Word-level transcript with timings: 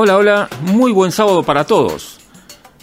Hola, 0.00 0.16
hola, 0.16 0.48
muy 0.60 0.92
buen 0.92 1.10
sábado 1.10 1.42
para 1.42 1.64
todos. 1.64 2.18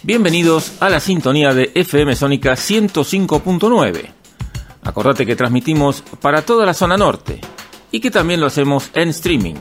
Bienvenidos 0.02 0.72
a 0.80 0.90
la 0.90 1.00
sintonía 1.00 1.54
de 1.54 1.72
FM 1.74 2.14
Sónica 2.14 2.52
105.9. 2.52 4.10
Acordate 4.82 5.24
que 5.24 5.34
transmitimos 5.34 6.02
para 6.20 6.42
toda 6.42 6.66
la 6.66 6.74
zona 6.74 6.98
norte 6.98 7.40
y 7.90 8.00
que 8.00 8.10
también 8.10 8.38
lo 8.38 8.48
hacemos 8.48 8.90
en 8.92 9.08
streaming. 9.08 9.54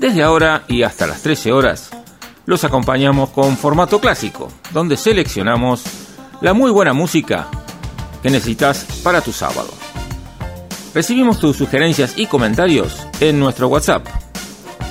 Desde 0.00 0.24
ahora 0.24 0.64
y 0.66 0.82
hasta 0.82 1.06
las 1.06 1.22
13 1.22 1.52
horas, 1.52 1.92
los 2.46 2.64
acompañamos 2.64 3.30
con 3.30 3.56
formato 3.56 4.00
clásico, 4.00 4.48
donde 4.72 4.96
seleccionamos 4.96 5.84
la 6.40 6.52
muy 6.52 6.70
buena 6.70 6.92
música 6.92 7.48
que 8.22 8.30
necesitas 8.30 8.84
para 9.02 9.20
tu 9.20 9.32
sábado. 9.32 9.68
Recibimos 10.94 11.38
tus 11.38 11.56
sugerencias 11.56 12.14
y 12.16 12.26
comentarios 12.26 13.06
en 13.20 13.38
nuestro 13.38 13.68
WhatsApp. 13.68 14.06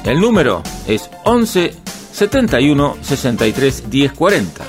El 0.03 0.19
número 0.19 0.63
es 0.87 1.09
11 1.25 1.75
71 2.11 2.97
63 3.01 3.89
10 3.89 4.13
40. 4.13 4.63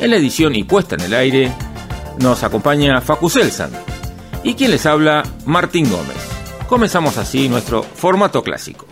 En 0.00 0.10
la 0.10 0.16
edición 0.16 0.54
y 0.54 0.64
puesta 0.64 0.96
en 0.96 1.00
el 1.02 1.14
aire 1.14 1.52
nos 2.18 2.42
acompaña 2.42 3.00
Facu 3.00 3.30
Selsan 3.30 3.70
y 4.42 4.54
quien 4.54 4.70
les 4.70 4.86
habla 4.86 5.22
Martín 5.46 5.90
Gómez. 5.90 6.16
Comenzamos 6.68 7.16
así 7.16 7.48
nuestro 7.48 7.82
formato 7.82 8.42
clásico. 8.42 8.86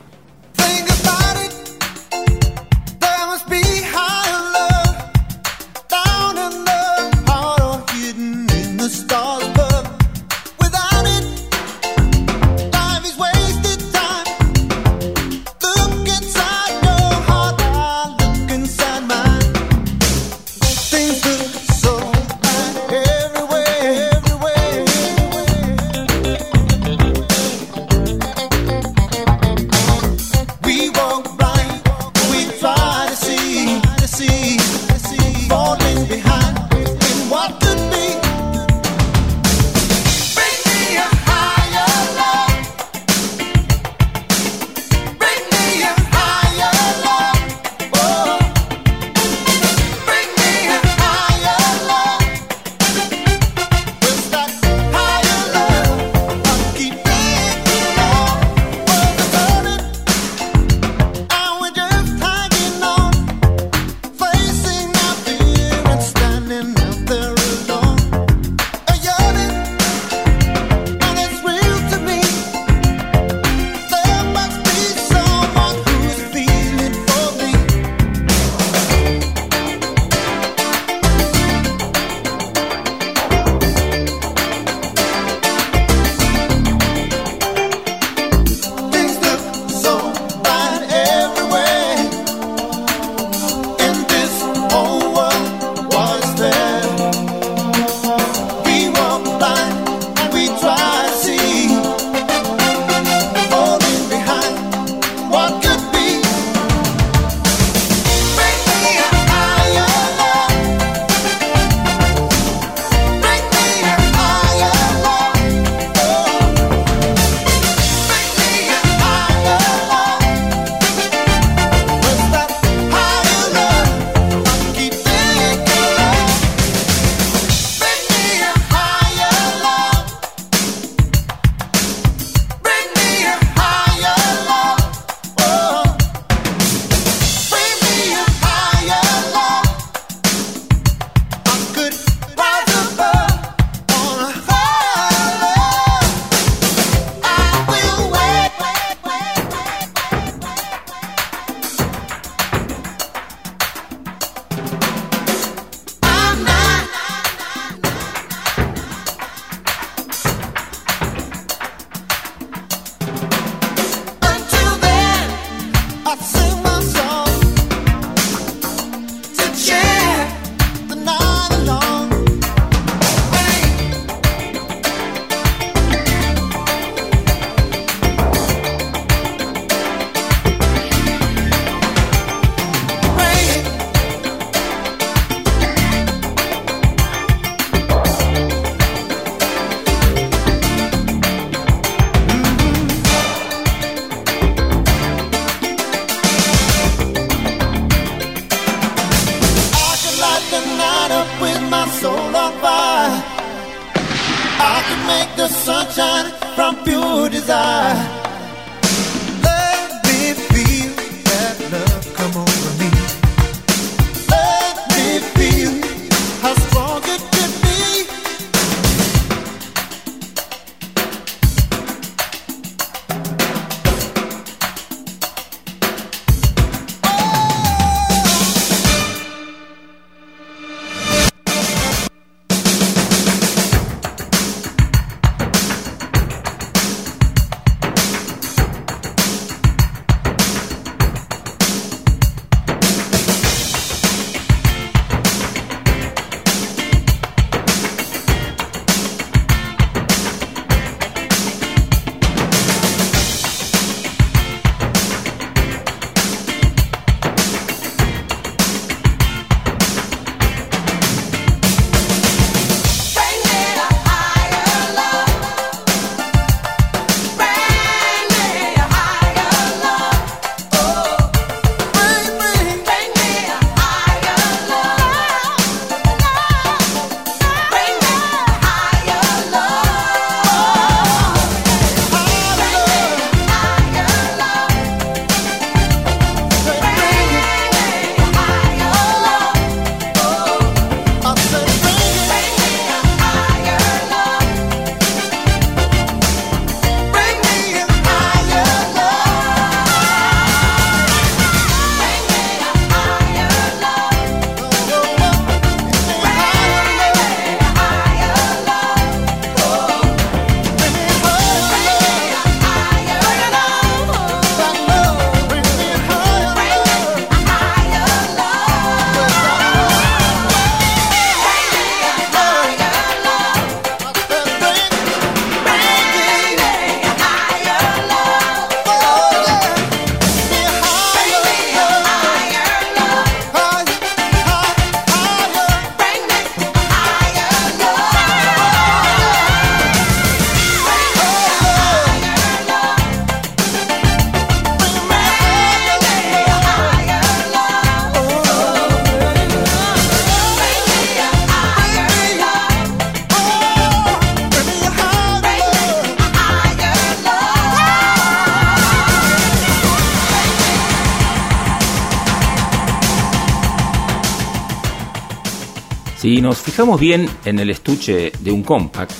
Nos 366.46 366.58
fijamos 366.58 367.00
bien 367.00 367.28
en 367.44 367.58
el 367.58 367.70
estuche 367.70 368.30
de 368.38 368.52
un 368.52 368.62
compact, 368.62 369.10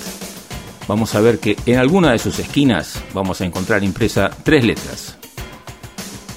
vamos 0.87 1.13
a 1.13 1.19
ver 1.19 1.39
que 1.39 1.57
en 1.65 1.77
alguna 1.77 2.13
de 2.13 2.19
sus 2.19 2.39
esquinas 2.39 3.03
vamos 3.13 3.41
a 3.41 3.45
encontrar 3.45 3.83
impresa 3.83 4.29
tres 4.45 4.63
letras. 4.63 5.17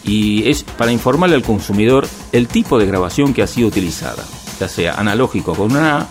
Y 0.02 0.50
es 0.50 0.64
para 0.64 0.90
informarle 0.90 1.37
al 1.37 1.44
consumidor 1.44 2.08
el 2.32 2.48
tipo 2.48 2.76
de 2.76 2.87
grabación 2.87 3.32
que 3.32 3.44
ha 3.44 3.46
sido 3.46 3.69
utilizada, 3.69 4.25
ya 4.58 4.66
sea 4.66 4.94
analógico 4.94 5.54
con 5.54 5.70
una 5.70 6.00
A 6.00 6.08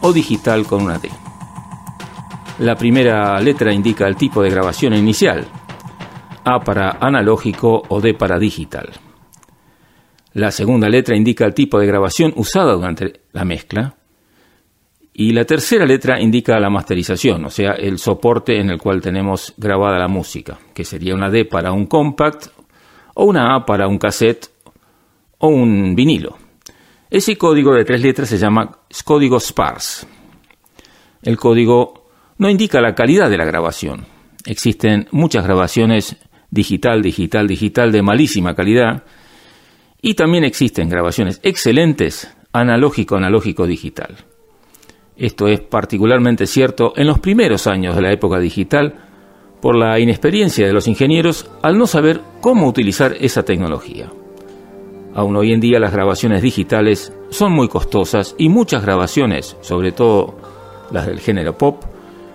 o 0.00 0.12
digital 0.12 0.66
con 0.66 0.82
una 0.82 0.98
D. 0.98 1.08
La 2.58 2.74
primera 2.74 3.40
letra 3.40 3.72
indica 3.72 4.08
el 4.08 4.16
tipo 4.16 4.42
de 4.42 4.50
grabación 4.50 4.94
inicial, 4.94 5.46
A 6.42 6.58
para 6.58 6.98
analógico 7.00 7.84
o 7.88 8.00
D 8.00 8.14
para 8.14 8.40
digital. 8.40 8.90
La 10.34 10.50
segunda 10.50 10.88
letra 10.88 11.16
indica 11.16 11.44
el 11.44 11.54
tipo 11.54 11.78
de 11.78 11.86
grabación 11.86 12.32
usada 12.36 12.72
durante 12.72 13.20
la 13.32 13.44
mezcla. 13.44 13.96
Y 15.14 15.32
la 15.32 15.44
tercera 15.44 15.84
letra 15.84 16.18
indica 16.20 16.58
la 16.58 16.70
masterización, 16.70 17.44
o 17.44 17.50
sea, 17.50 17.72
el 17.72 17.98
soporte 17.98 18.58
en 18.58 18.70
el 18.70 18.78
cual 18.78 19.02
tenemos 19.02 19.52
grabada 19.58 19.98
la 19.98 20.08
música, 20.08 20.58
que 20.72 20.84
sería 20.84 21.14
una 21.14 21.28
D 21.28 21.44
para 21.44 21.72
un 21.72 21.84
compact 21.84 22.46
o 23.14 23.24
una 23.24 23.54
A 23.54 23.66
para 23.66 23.88
un 23.88 23.98
cassette 23.98 24.48
o 25.38 25.48
un 25.48 25.94
vinilo. 25.94 26.38
Ese 27.10 27.36
código 27.36 27.74
de 27.74 27.84
tres 27.84 28.00
letras 28.00 28.30
se 28.30 28.38
llama 28.38 28.78
código 29.04 29.38
sparse. 29.38 30.06
El 31.20 31.36
código 31.36 32.08
no 32.38 32.48
indica 32.48 32.80
la 32.80 32.94
calidad 32.94 33.28
de 33.28 33.36
la 33.36 33.44
grabación. 33.44 34.06
Existen 34.46 35.08
muchas 35.10 35.44
grabaciones 35.44 36.16
digital, 36.50 37.02
digital, 37.02 37.46
digital 37.46 37.92
de 37.92 38.00
malísima 38.00 38.54
calidad 38.54 39.04
y 40.02 40.14
también 40.14 40.44
existen 40.44 40.88
grabaciones 40.88 41.40
excelentes 41.44 42.36
analógico, 42.52 43.16
analógico, 43.16 43.66
digital. 43.66 44.16
Esto 45.16 45.46
es 45.46 45.60
particularmente 45.60 46.46
cierto 46.46 46.92
en 46.96 47.06
los 47.06 47.20
primeros 47.20 47.66
años 47.66 47.94
de 47.94 48.02
la 48.02 48.12
época 48.12 48.40
digital 48.40 48.94
por 49.60 49.76
la 49.76 49.98
inexperiencia 50.00 50.66
de 50.66 50.72
los 50.72 50.88
ingenieros 50.88 51.48
al 51.62 51.78
no 51.78 51.86
saber 51.86 52.20
cómo 52.40 52.66
utilizar 52.66 53.14
esa 53.20 53.44
tecnología. 53.44 54.10
Aún 55.14 55.36
hoy 55.36 55.52
en 55.52 55.60
día 55.60 55.78
las 55.78 55.92
grabaciones 55.92 56.42
digitales 56.42 57.12
son 57.30 57.52
muy 57.52 57.68
costosas 57.68 58.34
y 58.38 58.48
muchas 58.48 58.82
grabaciones, 58.82 59.56
sobre 59.60 59.92
todo 59.92 60.36
las 60.90 61.06
del 61.06 61.20
género 61.20 61.56
pop, 61.56 61.84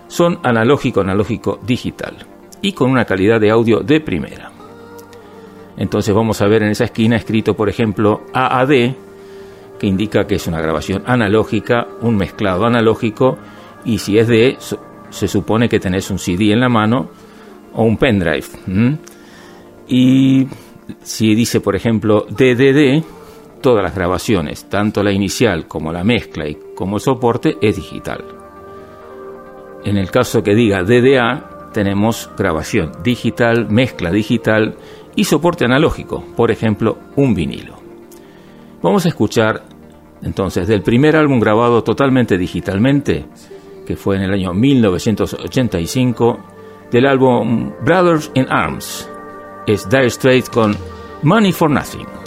son 0.08 0.40
analógico, 0.44 1.02
analógico, 1.02 1.60
digital 1.66 2.16
y 2.62 2.72
con 2.72 2.90
una 2.90 3.06
calidad 3.06 3.42
de 3.42 3.52
audio 3.52 3.82
de 3.82 4.00
primera. 4.00 4.57
Entonces 5.78 6.14
vamos 6.14 6.42
a 6.42 6.48
ver 6.48 6.64
en 6.64 6.70
esa 6.70 6.86
esquina 6.86 7.16
escrito, 7.16 7.56
por 7.56 7.70
ejemplo, 7.70 8.26
AAD, 8.34 8.96
que 9.80 9.88
indica 9.88 10.26
que 10.26 10.36
es 10.36 10.48
una 10.48 10.60
grabación 10.60 11.04
analógica, 11.06 11.88
un 12.02 12.18
mezclado 12.18 12.66
analógico, 12.66 13.38
y 13.86 14.00
si 14.00 14.18
es 14.18 14.28
de, 14.28 14.58
se 15.10 15.28
supone 15.28 15.70
que 15.70 15.80
tenés 15.80 16.10
un 16.10 16.18
CD 16.18 16.52
en 16.52 16.60
la 16.60 16.70
mano 16.70 17.10
o 17.74 17.84
un 17.84 17.98
pendrive. 17.98 18.46
Y 19.88 20.48
si 21.02 21.36
dice, 21.36 21.62
por 21.62 21.76
ejemplo, 21.76 22.26
DDD, 22.28 23.04
todas 23.62 23.84
las 23.84 23.96
grabaciones, 23.96 24.68
tanto 24.70 25.04
la 25.04 25.12
inicial 25.12 25.68
como 25.68 25.92
la 25.94 26.04
mezcla 26.04 26.48
y 26.48 26.58
como 26.76 26.98
el 26.98 27.02
soporte, 27.02 27.58
es 27.62 27.76
digital. 27.76 28.26
En 29.86 29.98
el 29.98 30.10
caso 30.10 30.44
que 30.44 30.56
diga 30.56 30.84
DDA, 30.84 31.72
tenemos 31.72 32.30
grabación 32.38 32.92
digital, 33.04 33.70
mezcla 33.70 34.12
digital 34.12 34.76
y 35.18 35.26
soporte 35.26 35.66
analógico, 35.66 36.24
por 36.36 36.52
ejemplo, 36.52 36.98
un 37.18 37.34
vinilo. 37.34 37.76
Vamos 38.82 39.06
a 39.06 39.10
escuchar 39.10 39.64
entonces 40.22 40.68
del 40.68 40.84
primer 40.84 41.16
álbum 41.16 41.40
grabado 41.40 41.84
totalmente 41.84 42.38
digitalmente, 42.38 43.26
que 43.86 43.96
fue 43.98 44.18
en 44.18 44.22
el 44.22 44.34
año 44.34 44.54
1985, 44.54 46.40
del 46.92 47.08
álbum 47.08 47.74
Brothers 47.84 48.32
in 48.36 48.46
Arms, 48.48 49.10
es 49.66 49.90
Dire 49.90 50.10
Straits 50.10 50.50
con 50.50 50.76
Money 51.24 51.52
for 51.52 51.70
Nothing. 51.70 52.27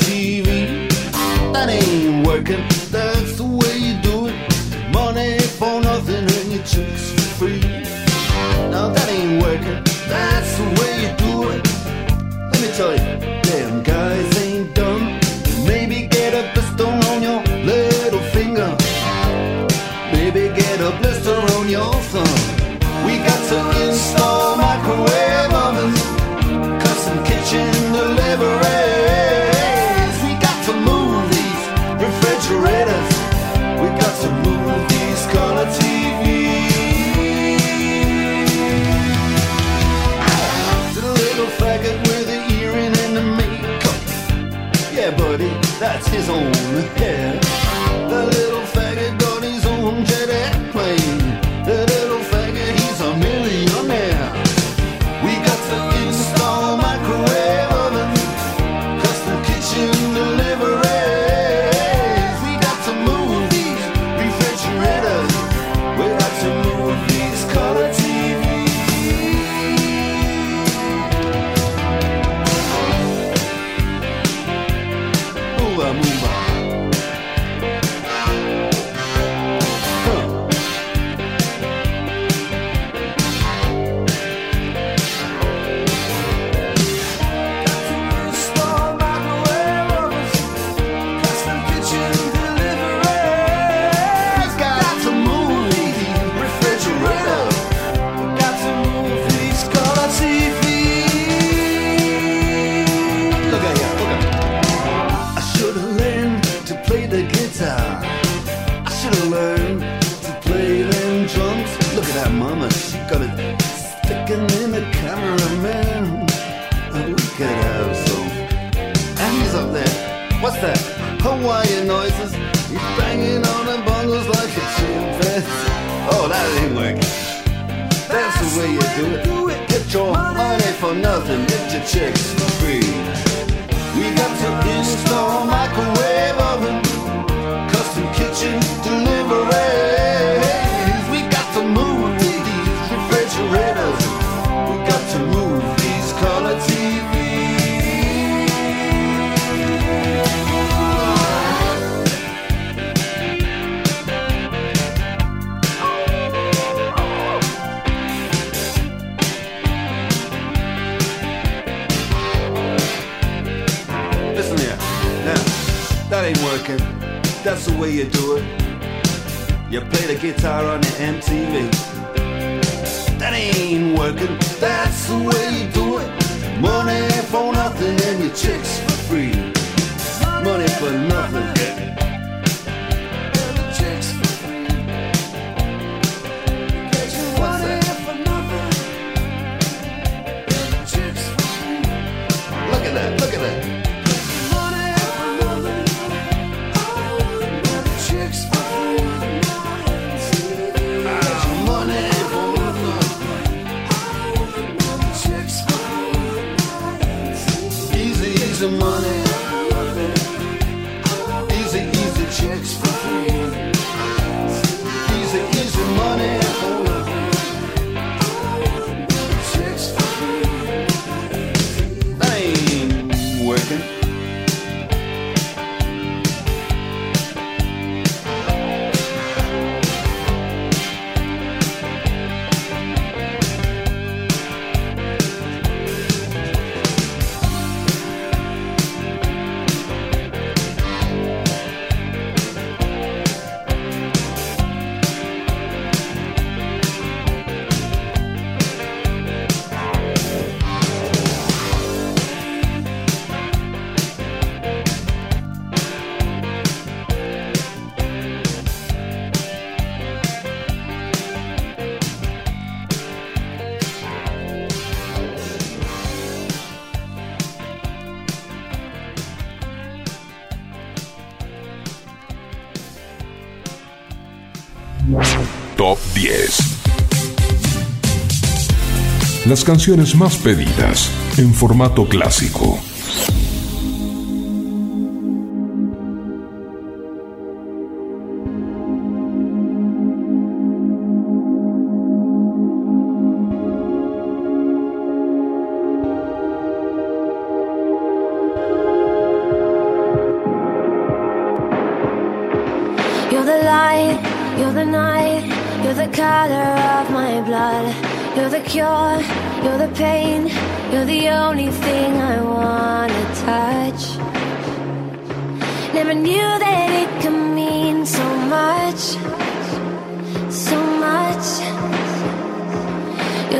las 279.51 279.65
canciones 279.65 280.15
más 280.15 280.37
pedidas 280.37 281.11
en 281.37 281.53
formato 281.53 282.07
clásico. 282.07 282.90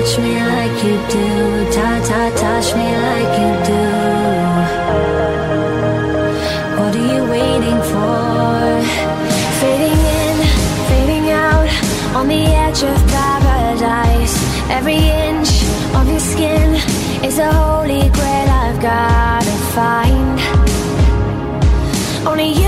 touch 0.00 0.18
me 0.18 0.34
like 0.34 0.84
you 0.84 0.96
do. 1.14 1.26
Ta 1.74 1.88
ta, 2.08 2.20
touch 2.42 2.68
me 2.74 2.86
like 3.06 3.32
you 3.42 3.52
do. 3.70 3.84
What 6.78 6.92
are 7.00 7.08
you 7.14 7.22
waiting 7.36 7.80
for? 7.92 8.60
Fading 9.60 10.00
in, 10.20 10.36
fading 10.88 11.26
out, 11.30 11.68
on 12.16 12.28
the 12.28 12.44
edge 12.64 12.82
of 12.82 12.98
paradise. 13.14 14.34
Every 14.70 15.00
inch 15.28 15.50
of 15.98 16.08
your 16.08 16.24
skin 16.32 16.70
is 17.22 17.38
a 17.38 17.52
holy 17.52 18.08
grail 18.16 18.48
I've 18.64 18.80
gotta 18.80 19.56
find. 19.76 20.40
Only 22.26 22.52
you. 22.54 22.59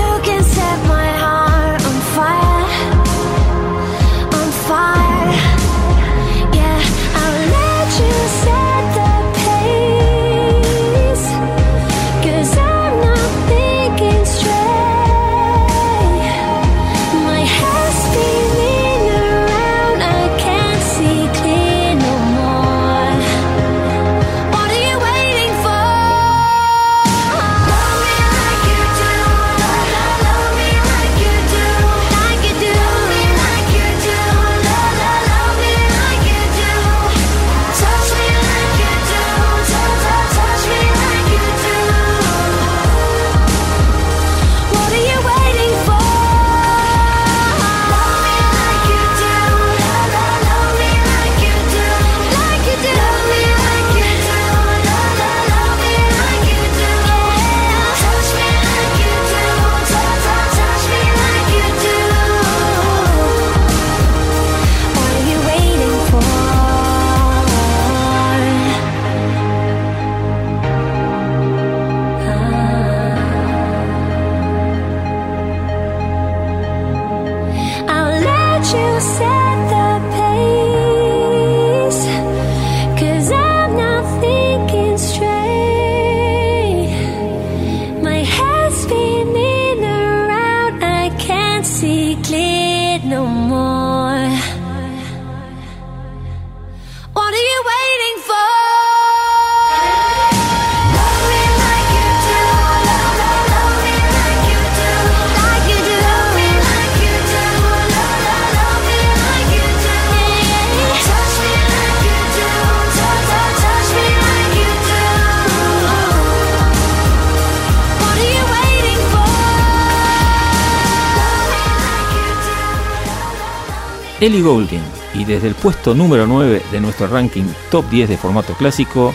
Ellie 124.23 124.41
Goulding 124.41 124.79
y 125.15 125.25
desde 125.25 125.49
el 125.49 125.53
puesto 125.53 125.93
número 125.93 126.25
9 126.25 126.61
de 126.71 126.79
nuestro 126.79 127.07
ranking 127.07 127.43
top 127.69 127.89
10 127.89 128.07
de 128.07 128.15
formato 128.15 128.53
clásico 128.53 129.13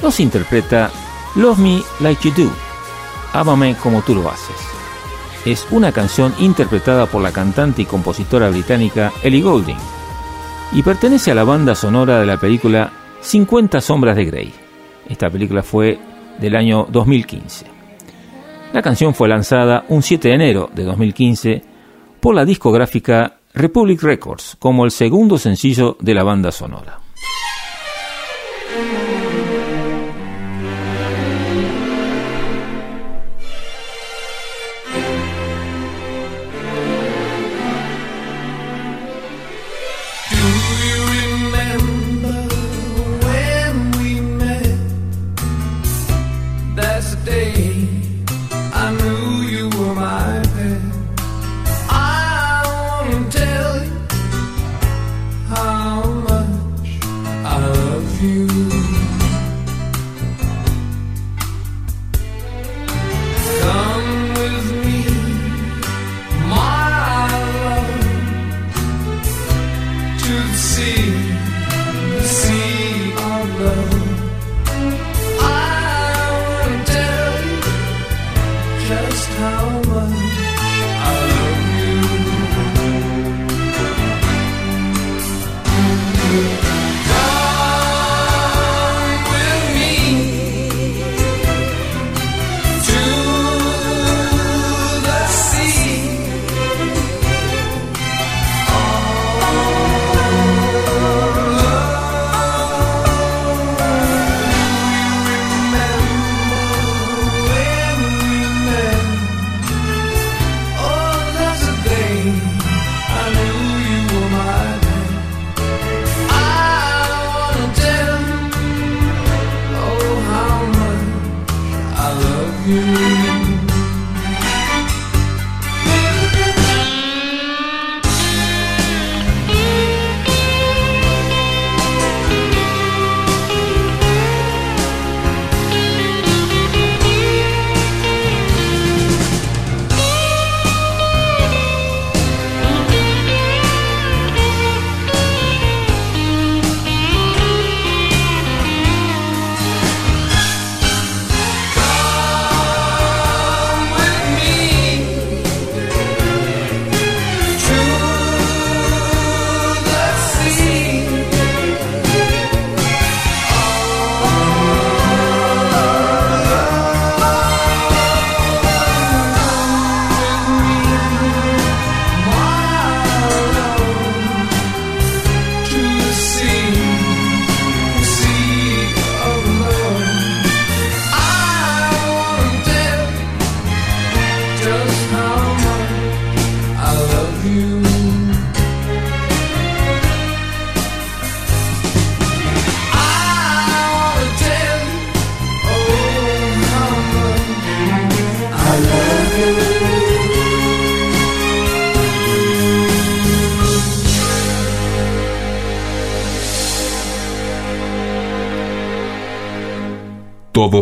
nos 0.00 0.20
interpreta 0.20 0.92
Love 1.34 1.58
Me 1.58 1.82
Like 1.98 2.28
You 2.28 2.44
Do, 2.44 2.52
Ámame 3.32 3.74
como 3.74 4.02
tú 4.02 4.14
lo 4.14 4.30
haces. 4.30 4.54
Es 5.44 5.66
una 5.72 5.90
canción 5.90 6.32
interpretada 6.38 7.06
por 7.06 7.20
la 7.20 7.32
cantante 7.32 7.82
y 7.82 7.84
compositora 7.84 8.48
británica 8.48 9.12
Ellie 9.24 9.42
Goulding 9.42 9.76
y 10.70 10.84
pertenece 10.84 11.32
a 11.32 11.34
la 11.34 11.42
banda 11.42 11.74
sonora 11.74 12.20
de 12.20 12.26
la 12.26 12.36
película 12.36 12.92
50 13.22 13.80
sombras 13.80 14.14
de 14.14 14.24
Grey. 14.24 14.54
Esta 15.08 15.28
película 15.30 15.64
fue 15.64 15.98
del 16.38 16.54
año 16.54 16.86
2015. 16.92 17.66
La 18.72 18.82
canción 18.82 19.16
fue 19.16 19.28
lanzada 19.28 19.84
un 19.88 20.00
7 20.00 20.28
de 20.28 20.34
enero 20.34 20.70
de 20.72 20.84
2015 20.84 21.62
por 22.20 22.36
la 22.36 22.44
discográfica 22.44 23.38
Republic 23.54 24.02
Records 24.02 24.56
como 24.58 24.84
el 24.84 24.90
segundo 24.90 25.38
sencillo 25.38 25.96
de 26.00 26.12
la 26.12 26.24
banda 26.24 26.50
sonora. 26.50 26.98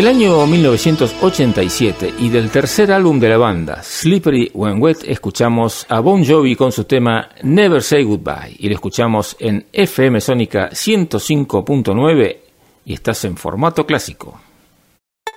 Del 0.00 0.08
año 0.08 0.46
1987 0.46 2.14
y 2.20 2.30
del 2.30 2.48
tercer 2.48 2.90
álbum 2.90 3.20
de 3.20 3.28
la 3.28 3.36
banda, 3.36 3.82
Slippery 3.82 4.50
When 4.54 4.80
Wet, 4.80 5.04
escuchamos 5.04 5.84
a 5.90 6.00
Bon 6.00 6.24
Jovi 6.24 6.56
con 6.56 6.72
su 6.72 6.84
tema 6.84 7.28
Never 7.42 7.82
Say 7.82 8.04
Goodbye 8.04 8.56
y 8.58 8.68
lo 8.70 8.76
escuchamos 8.76 9.36
en 9.38 9.66
FM 9.70 10.22
Sónica 10.22 10.70
105.9 10.70 12.36
y 12.86 12.94
estás 12.94 13.26
en 13.26 13.36
formato 13.36 13.84
clásico. 13.84 14.40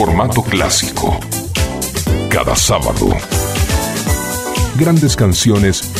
formato 0.00 0.42
clásico. 0.42 1.20
Cada 2.30 2.56
sábado. 2.56 3.10
Grandes 4.78 5.14
canciones 5.14 5.92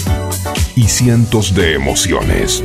y 0.75 0.85
cientos 0.89 1.55
de 1.55 1.75
emociones. 1.75 2.65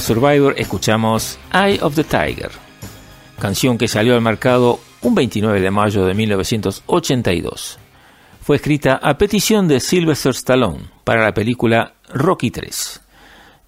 Survivor 0.00 0.54
escuchamos 0.56 1.38
Eye 1.52 1.78
of 1.80 1.94
the 1.94 2.04
Tiger, 2.04 2.50
canción 3.38 3.78
que 3.78 3.88
salió 3.88 4.14
al 4.14 4.20
mercado 4.20 4.80
un 5.02 5.14
29 5.14 5.60
de 5.60 5.70
mayo 5.70 6.04
de 6.04 6.14
1982. 6.14 7.78
Fue 8.40 8.56
escrita 8.56 9.00
a 9.02 9.16
petición 9.18 9.68
de 9.68 9.80
Sylvester 9.80 10.32
Stallone 10.32 10.90
para 11.04 11.22
la 11.22 11.34
película 11.34 11.94
Rocky 12.12 12.50
3 12.50 13.00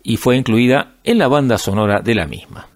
y 0.02 0.16
fue 0.16 0.36
incluida 0.36 0.94
en 1.04 1.18
la 1.18 1.28
banda 1.28 1.58
sonora 1.58 2.00
de 2.00 2.14
la 2.14 2.26
misma. 2.26 2.68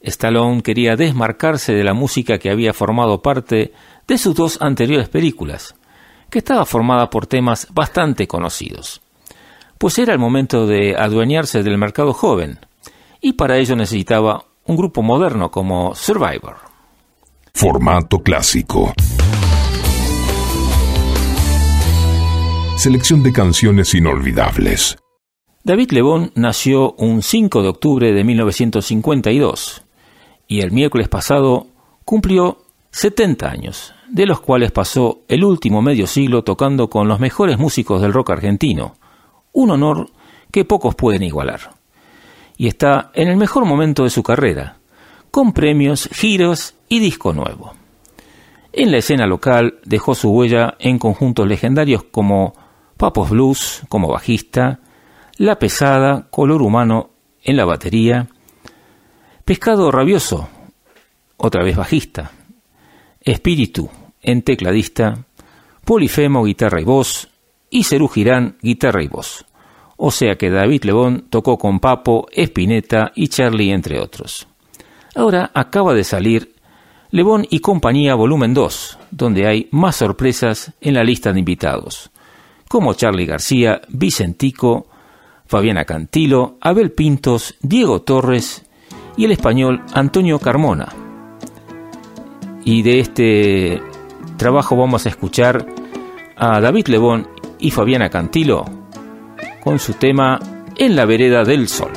Stallone 0.00 0.62
quería 0.62 0.96
desmarcarse 0.96 1.72
de 1.72 1.84
la 1.84 1.94
música 1.94 2.38
que 2.38 2.50
había 2.50 2.72
formado 2.72 3.22
parte 3.22 3.72
de 4.06 4.18
sus 4.18 4.34
dos 4.34 4.58
anteriores 4.60 5.08
películas, 5.08 5.74
que 6.30 6.38
estaba 6.38 6.64
formada 6.64 7.10
por 7.10 7.26
temas 7.26 7.66
bastante 7.72 8.26
conocidos 8.26 9.00
pues 9.78 9.98
era 9.98 10.12
el 10.12 10.18
momento 10.18 10.66
de 10.66 10.96
adueñarse 10.96 11.62
del 11.62 11.78
mercado 11.78 12.12
joven, 12.12 12.58
y 13.26 13.32
para 13.32 13.58
ello 13.58 13.74
necesitaba 13.74 14.44
un 14.66 14.76
grupo 14.76 15.02
moderno 15.02 15.50
como 15.50 15.96
Survivor. 15.96 16.58
Formato 17.52 18.20
clásico. 18.20 18.92
Selección 22.76 23.24
de 23.24 23.32
canciones 23.32 23.92
inolvidables. 23.94 24.96
David 25.64 25.90
Lebón 25.90 26.30
nació 26.36 26.92
un 26.98 27.20
5 27.20 27.62
de 27.62 27.68
octubre 27.68 28.12
de 28.12 28.22
1952 28.22 29.82
y 30.46 30.60
el 30.60 30.70
miércoles 30.70 31.08
pasado 31.08 31.66
cumplió 32.04 32.58
70 32.92 33.50
años, 33.50 33.92
de 34.08 34.26
los 34.26 34.38
cuales 34.38 34.70
pasó 34.70 35.22
el 35.26 35.42
último 35.42 35.82
medio 35.82 36.06
siglo 36.06 36.44
tocando 36.44 36.88
con 36.88 37.08
los 37.08 37.18
mejores 37.18 37.58
músicos 37.58 38.00
del 38.00 38.12
rock 38.12 38.30
argentino, 38.30 38.94
un 39.52 39.70
honor 39.70 40.10
que 40.52 40.64
pocos 40.64 40.94
pueden 40.94 41.24
igualar. 41.24 41.75
Y 42.56 42.68
está 42.68 43.10
en 43.14 43.28
el 43.28 43.36
mejor 43.36 43.64
momento 43.64 44.04
de 44.04 44.10
su 44.10 44.22
carrera, 44.22 44.78
con 45.30 45.52
premios, 45.52 46.08
giros 46.12 46.74
y 46.88 47.00
disco 47.00 47.32
nuevo. 47.32 47.74
En 48.72 48.90
la 48.90 48.98
escena 48.98 49.26
local 49.26 49.78
dejó 49.84 50.14
su 50.14 50.30
huella 50.30 50.74
en 50.78 50.98
conjuntos 50.98 51.46
legendarios 51.46 52.04
como 52.04 52.54
Papos 52.96 53.30
Blues 53.30 53.82
como 53.88 54.08
bajista, 54.08 54.80
La 55.36 55.58
Pesada, 55.58 56.28
Color 56.30 56.62
Humano 56.62 57.10
en 57.42 57.56
la 57.56 57.64
batería, 57.64 58.28
Pescado 59.44 59.90
Rabioso, 59.90 60.48
otra 61.36 61.62
vez 61.62 61.76
bajista, 61.76 62.32
Espíritu 63.20 63.88
en 64.22 64.42
tecladista, 64.42 65.24
Polifemo 65.84 66.44
guitarra 66.44 66.80
y 66.80 66.84
voz 66.84 67.28
y 67.70 67.84
Cerú 67.84 68.08
Girán 68.08 68.58
guitarra 68.60 69.02
y 69.02 69.08
voz. 69.08 69.46
O 69.96 70.10
sea 70.10 70.36
que 70.36 70.50
David 70.50 70.84
Lebón 70.84 71.26
tocó 71.30 71.56
con 71.56 71.80
Papo, 71.80 72.26
Espineta 72.32 73.12
y 73.14 73.28
Charlie 73.28 73.72
entre 73.72 73.98
otros. 73.98 74.46
Ahora 75.14 75.50
acaba 75.54 75.94
de 75.94 76.04
salir 76.04 76.54
Lebón 77.10 77.46
y 77.48 77.60
Compañía 77.60 78.14
Volumen 78.14 78.52
2, 78.52 78.98
donde 79.10 79.46
hay 79.46 79.68
más 79.70 79.96
sorpresas 79.96 80.72
en 80.80 80.94
la 80.94 81.04
lista 81.04 81.32
de 81.32 81.38
invitados, 81.38 82.10
como 82.68 82.92
Charlie 82.92 83.24
García, 83.24 83.80
Vicentico, 83.88 84.88
Fabiana 85.46 85.84
Cantilo, 85.84 86.58
Abel 86.60 86.92
Pintos, 86.92 87.54
Diego 87.62 88.02
Torres 88.02 88.66
y 89.16 89.24
el 89.24 89.32
español 89.32 89.82
Antonio 89.94 90.38
Carmona. 90.38 90.88
Y 92.64 92.82
de 92.82 93.00
este 93.00 93.82
trabajo 94.36 94.76
vamos 94.76 95.06
a 95.06 95.08
escuchar 95.08 95.64
a 96.36 96.60
David 96.60 96.88
Lebón 96.88 97.28
y 97.58 97.70
Fabiana 97.70 98.10
Cantilo 98.10 98.75
con 99.66 99.80
su 99.80 99.94
tema 99.94 100.38
En 100.76 100.94
la 100.94 101.06
vereda 101.06 101.42
del 101.42 101.68
sol. 101.68 101.90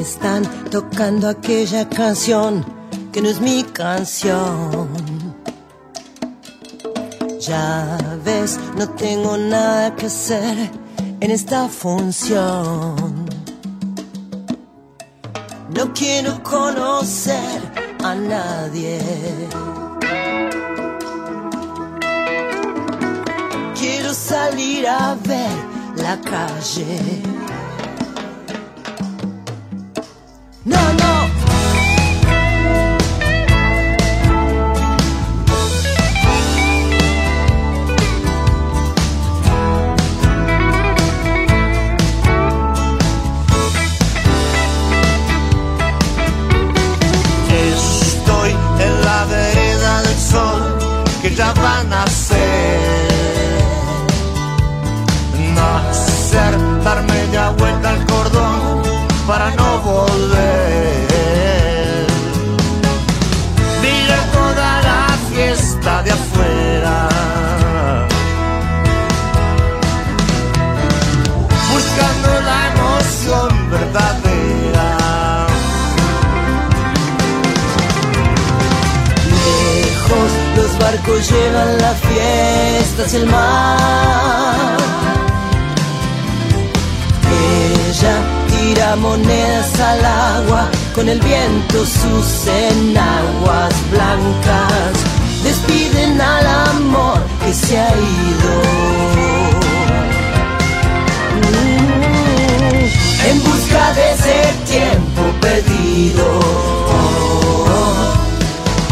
Están 0.00 0.42
tocando 0.70 1.28
aquella 1.28 1.86
canción 1.86 2.64
que 3.12 3.20
no 3.20 3.28
es 3.28 3.42
mi 3.42 3.62
canción. 3.62 4.88
Ya 7.40 7.98
ves, 8.24 8.58
no 8.78 8.88
tengo 8.88 9.36
nada 9.36 9.94
que 9.94 10.06
hacer 10.06 10.70
en 11.20 11.30
esta 11.30 11.68
función. 11.68 13.26
No 15.74 15.92
quiero 15.92 16.42
conocer 16.42 17.60
a 18.02 18.14
nadie. 18.14 18.98
Salir 24.16 24.86
a 24.86 25.14
ver 25.14 25.56
la 25.96 26.18
calle. 26.20 27.22
No, 30.64 30.80
no. 30.94 31.25
Llevan 81.30 81.78
la 81.78 81.92
fiesta 81.94 83.02
hacia 83.04 83.18
el 83.20 83.26
mar. 83.26 84.76
Ella 87.88 88.16
tira 88.50 88.96
monedas 88.96 89.80
al 89.80 90.04
agua, 90.04 90.68
con 90.94 91.08
el 91.08 91.20
viento 91.20 91.84
sus 91.84 92.46
enaguas 92.46 93.74
blancas 93.90 94.92
despiden 95.42 96.20
al 96.20 96.46
amor 96.46 97.18
que 97.44 97.52
se 97.54 97.78
ha 97.78 97.88
ido. 97.90 98.52
Mm, 101.36 103.30
En 103.30 103.36
busca 103.44 103.92
de 103.94 104.12
ese 104.14 104.38
tiempo 104.72 105.22
perdido. 105.40 106.26
Oh, 106.98 107.66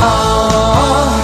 oh, 0.02 1.23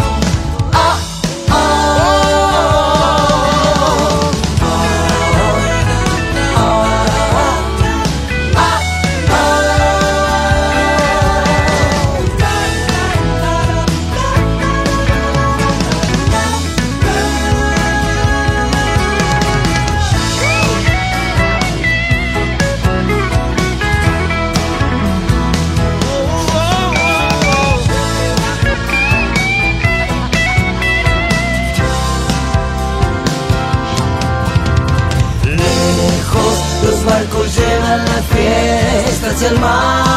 fiesta 39.40 39.56
hacia 39.56 40.09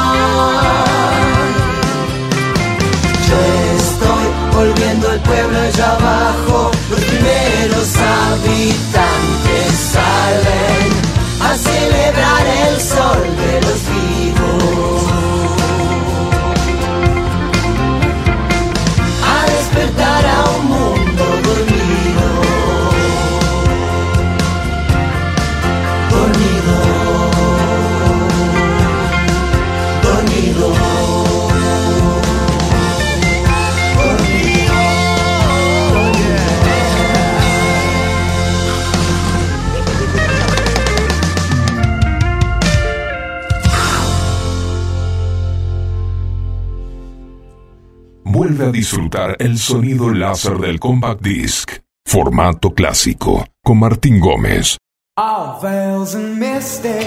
disfrutar 49.13 49.35
el 49.39 49.57
sonido 49.57 50.09
láser 50.09 50.57
del 50.57 50.79
Compact 50.79 51.21
Disc. 51.21 51.71
Formato 52.05 52.73
clásico. 52.73 53.45
Con 53.63 53.79
Martín 53.79 54.19
Gómez. 54.19 54.77
All 55.15 55.59
veils 55.61 56.15
and 56.15 56.39
misty, 56.39 57.05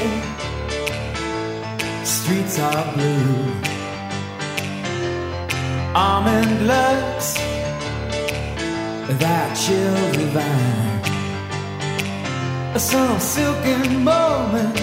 streets 2.05 2.59
are 2.61 2.85
blue. 2.95 3.53
Almond 5.93 6.69
looks, 6.69 7.35
that 9.19 9.57
chill 9.57 10.13
divine. 10.13 11.03
Some 12.79 13.19
silken 13.19 14.05
moment 14.05 14.79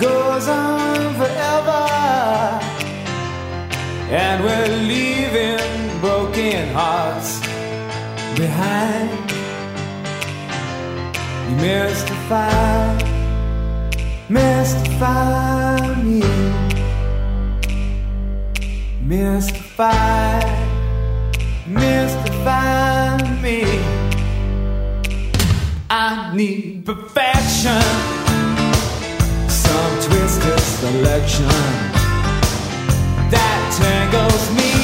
goes 0.00 0.48
on 0.48 1.14
forever, 1.14 2.75
and 4.08 4.44
we're 4.44 4.68
leaving 4.86 6.00
broken 6.00 6.68
hearts 6.72 7.40
behind. 8.36 9.10
You 11.50 11.56
mystify, 11.56 12.98
mystify 14.28 16.02
me. 16.04 16.22
Mystify, 19.02 20.40
mystify 21.66 23.16
me. 23.42 23.64
I 25.90 26.32
need 26.34 26.86
perfection. 26.86 27.82
Some 29.48 30.00
twisted 30.00 30.60
selection 30.60 31.85
that 33.78 34.10
tangles 34.10 34.50
me 34.56 34.75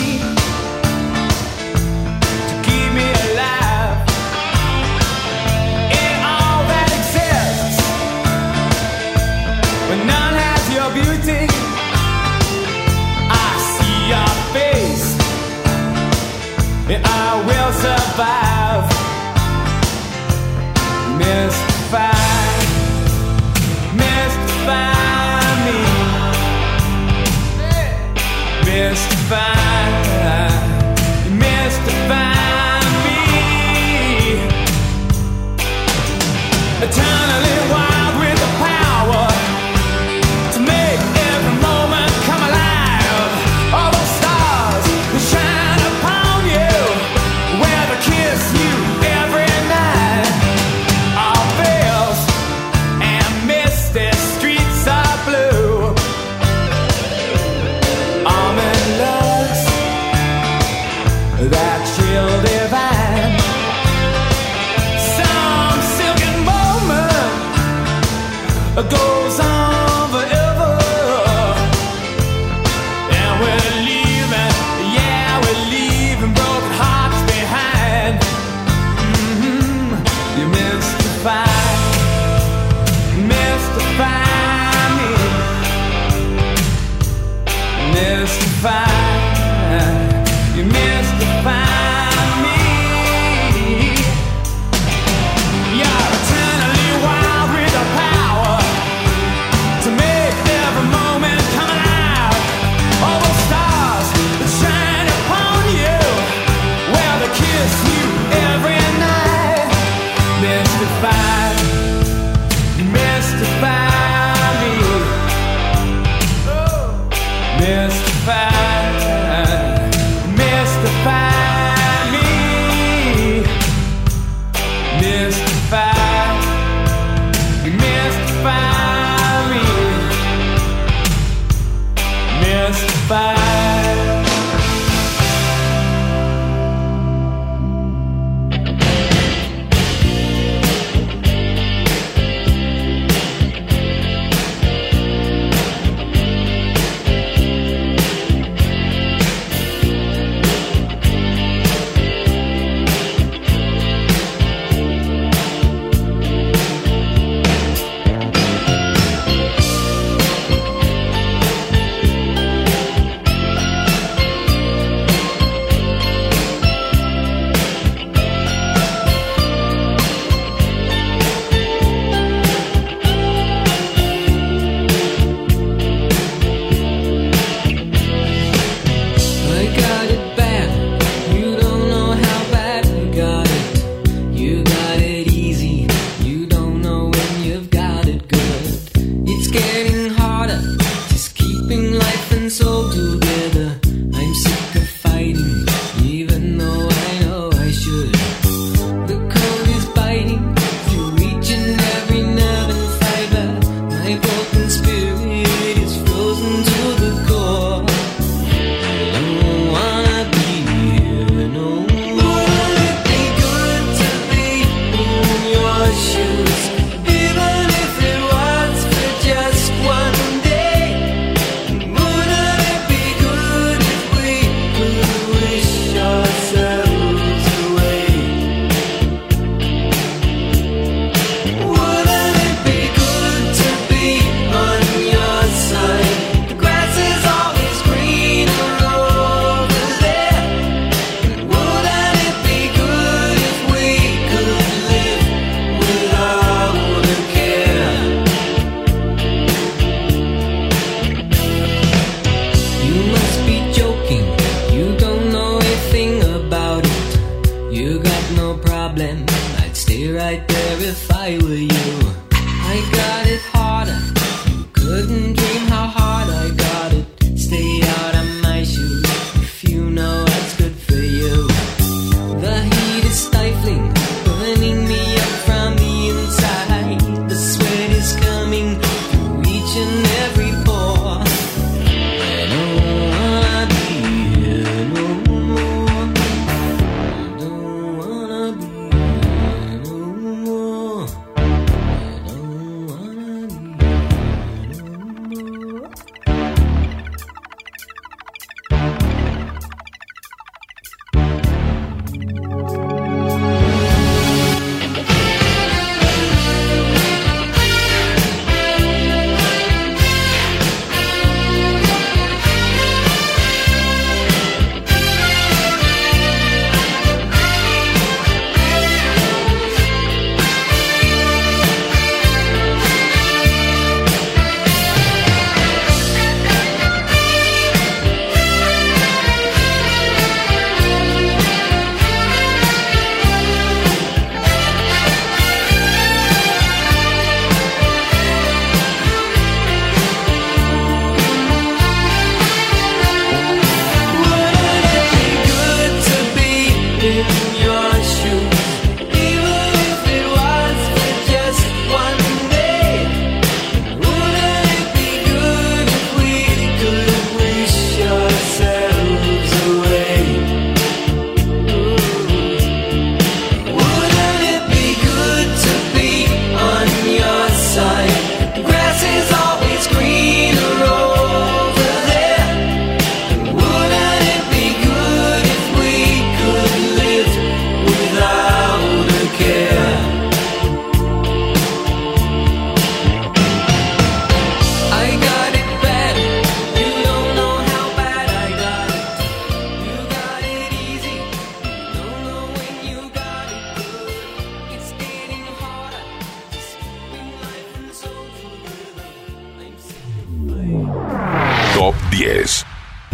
time. 36.92 37.21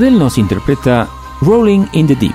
Adele 0.00 0.16
nos 0.16 0.38
interpreta 0.38 1.10
Rolling 1.42 1.84
in 1.92 2.06
the 2.06 2.14
Deep 2.14 2.32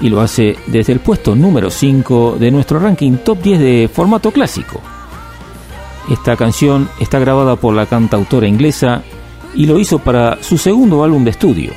y 0.00 0.08
lo 0.08 0.20
hace 0.20 0.56
desde 0.66 0.92
el 0.92 0.98
puesto 0.98 1.36
número 1.36 1.70
5 1.70 2.36
de 2.40 2.50
nuestro 2.50 2.80
ranking 2.80 3.18
top 3.18 3.40
10 3.40 3.60
de 3.60 3.90
formato 3.92 4.32
clásico. 4.32 4.80
Esta 6.10 6.36
canción 6.36 6.88
está 6.98 7.20
grabada 7.20 7.54
por 7.54 7.74
la 7.74 7.86
cantautora 7.86 8.48
inglesa 8.48 9.04
y 9.54 9.66
lo 9.66 9.78
hizo 9.78 10.00
para 10.00 10.42
su 10.42 10.58
segundo 10.58 11.04
álbum 11.04 11.22
de 11.22 11.30
estudio. 11.30 11.70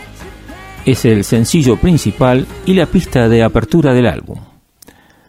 Es 0.83 1.05
el 1.05 1.23
sencillo 1.23 1.77
principal 1.77 2.47
y 2.65 2.73
la 2.73 2.87
pista 2.87 3.29
de 3.29 3.43
apertura 3.43 3.93
del 3.93 4.07
álbum. 4.07 4.39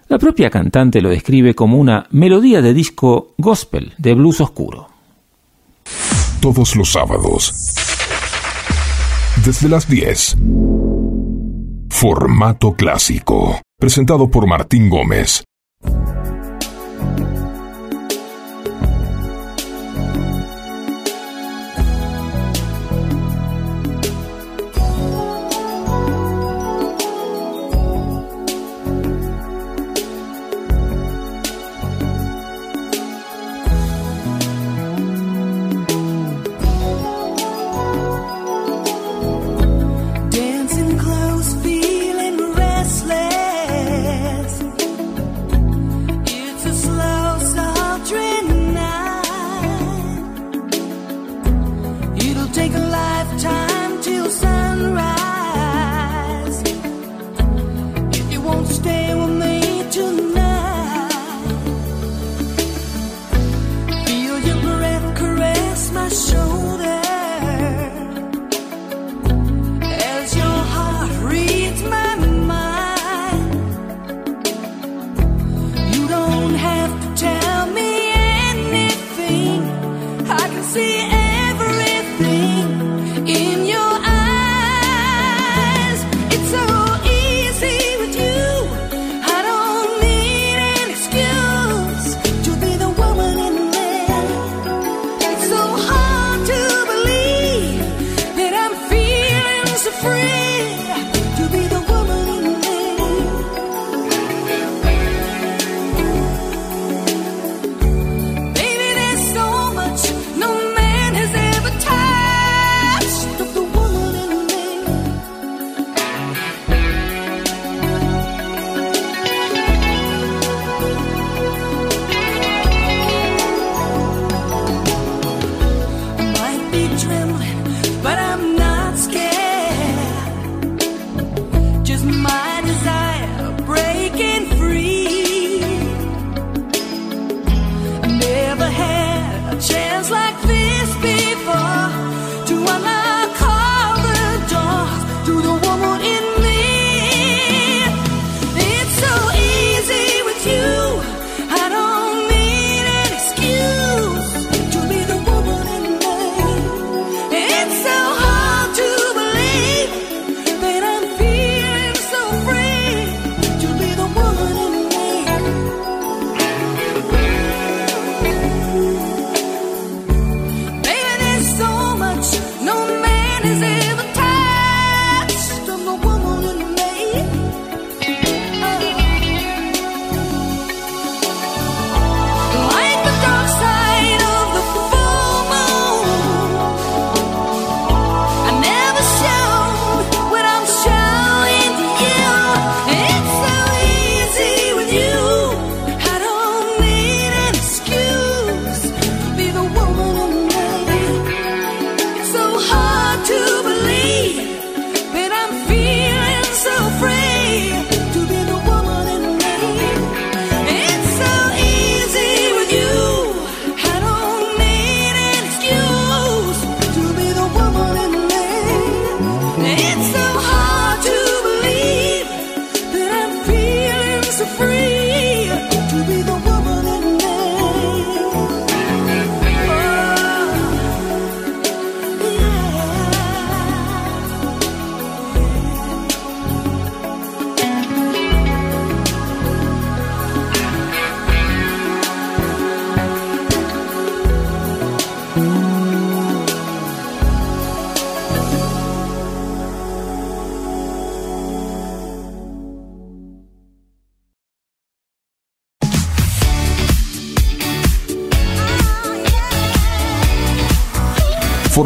La 0.09 0.17
propia 0.17 0.49
cantante 0.49 1.03
lo 1.03 1.11
describe 1.11 1.55
como 1.55 1.77
una 1.77 2.07
melodía 2.11 2.63
de 2.63 2.73
disco 2.73 3.35
gospel 3.37 3.93
de 3.99 4.15
blues 4.15 4.41
oscuro. 4.41 4.89
Todos 6.41 6.75
los 6.75 6.91
sábados, 6.91 7.53
desde 9.45 9.69
las 9.69 9.89
10. 9.89 10.37
Formato 11.91 12.75
clásico, 12.75 13.61
presentado 13.79 14.31
por 14.31 14.47
Martín 14.47 14.89
Gómez. 14.89 15.45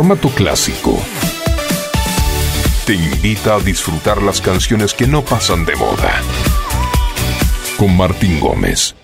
formato 0.02 0.30
clásico. 0.30 1.00
Te 2.84 2.94
invita 2.94 3.54
a 3.54 3.60
disfrutar 3.60 4.20
las 4.20 4.40
canciones 4.40 4.94
que 4.94 5.06
no 5.06 5.24
pasan 5.24 5.64
de 5.64 5.76
moda. 5.76 6.20
Con 7.76 7.96
Martín 7.96 8.40
Gómez. 8.40 8.96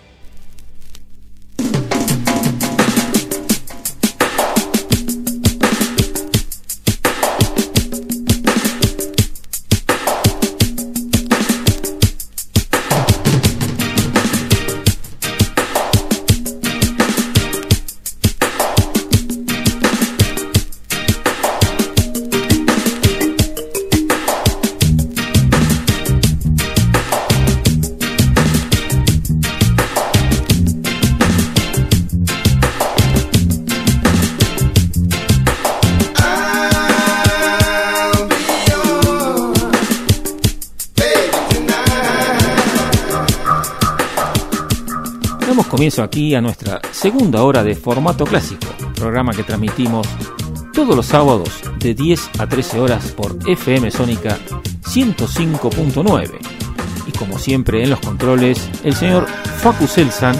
comienzo 45.78 46.02
aquí 46.02 46.34
a 46.34 46.40
nuestra 46.40 46.80
segunda 46.90 47.44
hora 47.44 47.62
de 47.62 47.76
formato 47.76 48.24
clásico, 48.24 48.66
programa 48.96 49.32
que 49.32 49.44
transmitimos 49.44 50.08
todos 50.72 50.96
los 50.96 51.06
sábados 51.06 51.50
de 51.78 51.94
10 51.94 52.30
a 52.40 52.48
13 52.48 52.80
horas 52.80 53.12
por 53.12 53.38
FM 53.46 53.88
Sónica 53.92 54.36
105.9. 54.82 56.30
Y 57.06 57.12
como 57.12 57.38
siempre 57.38 57.84
en 57.84 57.90
los 57.90 58.00
controles, 58.00 58.68
el 58.82 58.96
señor 58.96 59.28
Facu 59.28 59.86
Selsan 59.86 60.34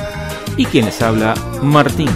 y 0.57 0.65
quienes 0.65 1.01
habla 1.03 1.35
Martín 1.63 2.11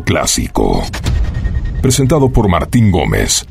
Clásico. 0.00 0.82
Presentado 1.82 2.30
por 2.30 2.48
Martín 2.48 2.90
Gómez 2.90 3.46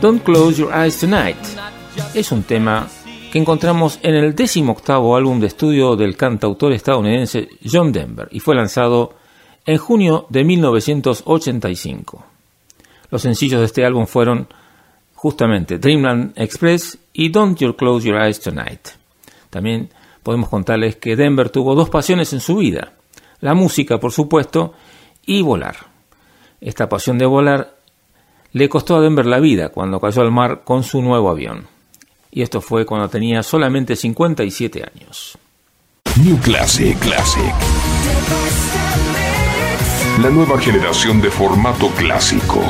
Don't 0.00 0.22
close 0.22 0.58
your 0.58 0.72
eyes 0.72 0.98
tonight. 1.00 1.36
Es 2.14 2.30
un 2.30 2.42
tema 2.42 2.86
que 3.32 3.38
encontramos 3.38 3.98
en 4.02 4.14
el 4.14 4.34
décimo 4.34 4.72
octavo 4.72 5.16
álbum 5.16 5.40
de 5.40 5.46
estudio 5.46 5.96
del 5.96 6.16
cantautor 6.16 6.72
estadounidense 6.72 7.48
John 7.64 7.92
Denver 7.92 8.28
y 8.30 8.40
fue 8.40 8.54
lanzado 8.54 9.14
en 9.64 9.78
junio 9.78 10.26
de 10.28 10.44
1985. 10.44 12.26
Los 13.10 13.22
sencillos 13.22 13.60
de 13.60 13.66
este 13.66 13.84
álbum 13.84 14.06
fueron 14.06 14.48
justamente 15.18 15.78
Dreamland 15.78 16.32
Express 16.36 16.96
y 17.12 17.30
Don't 17.30 17.58
You 17.58 17.74
Close 17.74 18.06
Your 18.06 18.22
Eyes 18.22 18.40
Tonight. 18.40 18.90
También 19.50 19.90
podemos 20.22 20.48
contarles 20.48 20.94
que 20.94 21.16
Denver 21.16 21.50
tuvo 21.50 21.74
dos 21.74 21.90
pasiones 21.90 22.32
en 22.32 22.40
su 22.40 22.58
vida, 22.58 22.92
la 23.40 23.54
música 23.54 23.98
por 23.98 24.12
supuesto 24.12 24.74
y 25.26 25.42
volar. 25.42 25.74
Esta 26.60 26.88
pasión 26.88 27.18
de 27.18 27.26
volar 27.26 27.74
le 28.52 28.68
costó 28.68 28.96
a 28.96 29.00
Denver 29.00 29.26
la 29.26 29.40
vida 29.40 29.70
cuando 29.70 29.98
cayó 29.98 30.22
al 30.22 30.30
mar 30.30 30.62
con 30.62 30.84
su 30.84 31.02
nuevo 31.02 31.30
avión. 31.30 31.66
Y 32.30 32.42
esto 32.42 32.60
fue 32.60 32.86
cuando 32.86 33.08
tenía 33.08 33.42
solamente 33.42 33.96
57 33.96 34.84
años. 34.84 35.36
New 36.22 36.38
Classic 36.38 36.96
Classic. 37.00 37.54
La 40.22 40.30
nueva 40.30 40.60
generación 40.60 41.20
de 41.20 41.30
formato 41.30 41.88
clásico. 41.96 42.62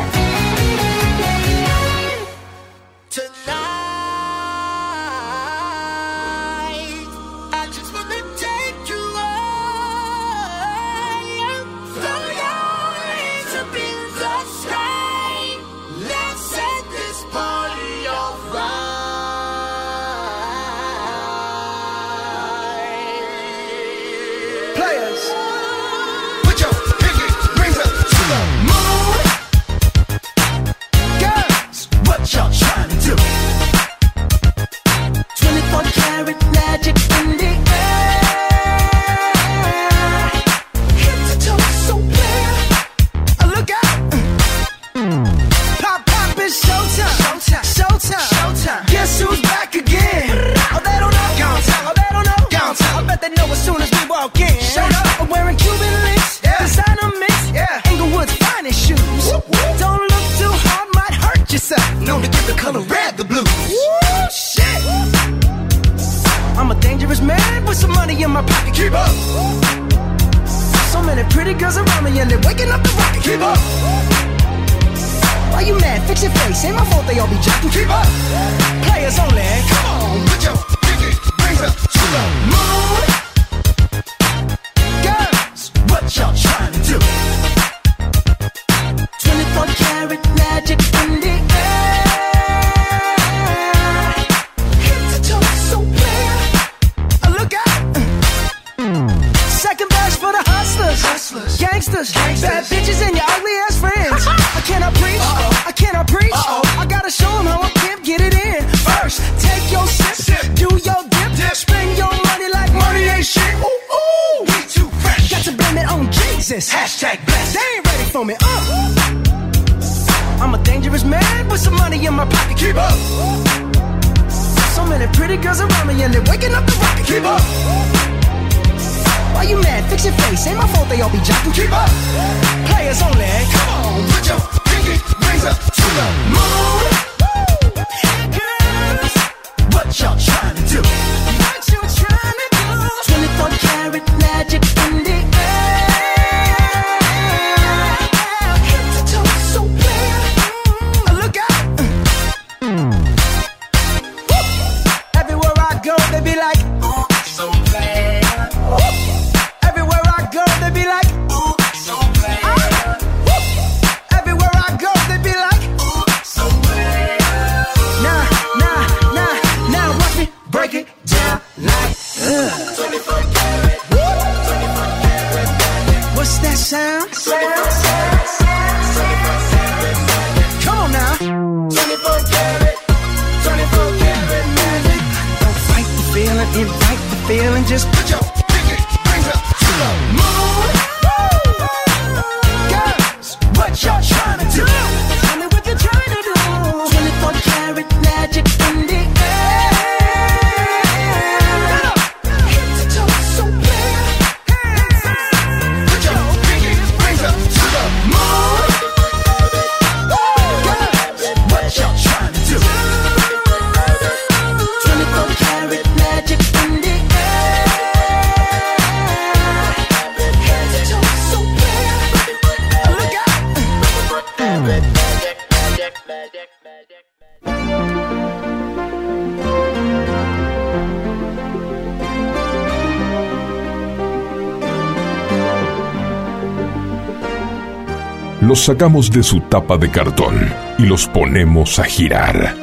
sacamos 238.68 239.10
de 239.10 239.22
su 239.22 239.40
tapa 239.40 239.78
de 239.78 239.90
cartón 239.90 240.52
y 240.76 240.82
los 240.84 241.06
ponemos 241.08 241.78
a 241.78 241.84
girar. 241.84 242.54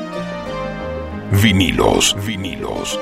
Vinilos, 1.42 2.16
vinilos. 2.24 3.00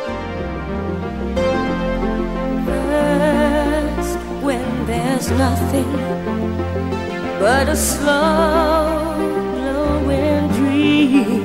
But 7.42 7.68
a 7.68 7.76
slow 7.76 9.18
glowing 9.54 10.48
dream 10.58 11.44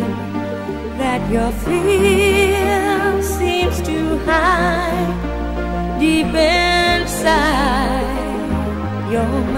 that 0.99 1.21
your 1.29 1.51
fear 1.65 3.21
seems 3.21 3.83
to 3.83 4.19
hide 4.27 5.99
deep 5.99 6.33
inside 6.33 7.27
your 9.11 9.27
mind. 9.53 9.58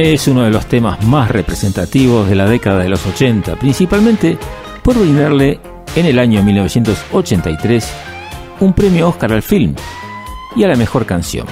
Es 0.00 0.28
uno 0.28 0.44
de 0.44 0.52
los 0.52 0.66
temas 0.66 1.04
más 1.04 1.28
representativos 1.28 2.28
de 2.28 2.36
la 2.36 2.48
década 2.48 2.84
de 2.84 2.88
los 2.88 3.04
80, 3.04 3.56
principalmente 3.56 4.38
por 4.80 4.96
brindarle 4.96 5.58
en 5.96 6.06
el 6.06 6.20
año 6.20 6.40
1983 6.44 7.92
un 8.60 8.74
premio 8.74 9.08
Oscar 9.08 9.32
al 9.32 9.42
film 9.42 9.74
y 10.54 10.62
a 10.62 10.68
la 10.68 10.76
mejor 10.76 11.04
canción, 11.04 11.48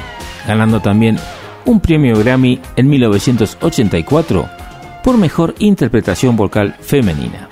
ganando 0.46 0.78
también 0.78 1.18
un 1.64 1.80
premio 1.80 2.16
Grammy 2.16 2.60
en 2.76 2.88
1984 2.88 4.48
por 5.02 5.18
mejor 5.18 5.56
interpretación 5.58 6.36
vocal 6.36 6.76
femenina. 6.78 7.48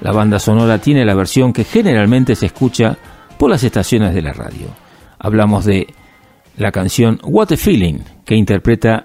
La 0.00 0.10
banda 0.10 0.40
sonora 0.40 0.78
tiene 0.78 1.04
la 1.04 1.14
versión 1.14 1.52
que 1.52 1.62
generalmente 1.62 2.34
se 2.34 2.46
escucha 2.46 2.98
por 3.38 3.48
las 3.48 3.62
estaciones 3.62 4.12
de 4.12 4.22
la 4.22 4.32
radio. 4.32 4.66
Hablamos 5.20 5.64
de 5.64 5.86
la 6.56 6.72
canción 6.72 7.20
What 7.22 7.52
a 7.52 7.56
Feeling 7.56 8.00
que 8.24 8.34
interpreta 8.34 9.04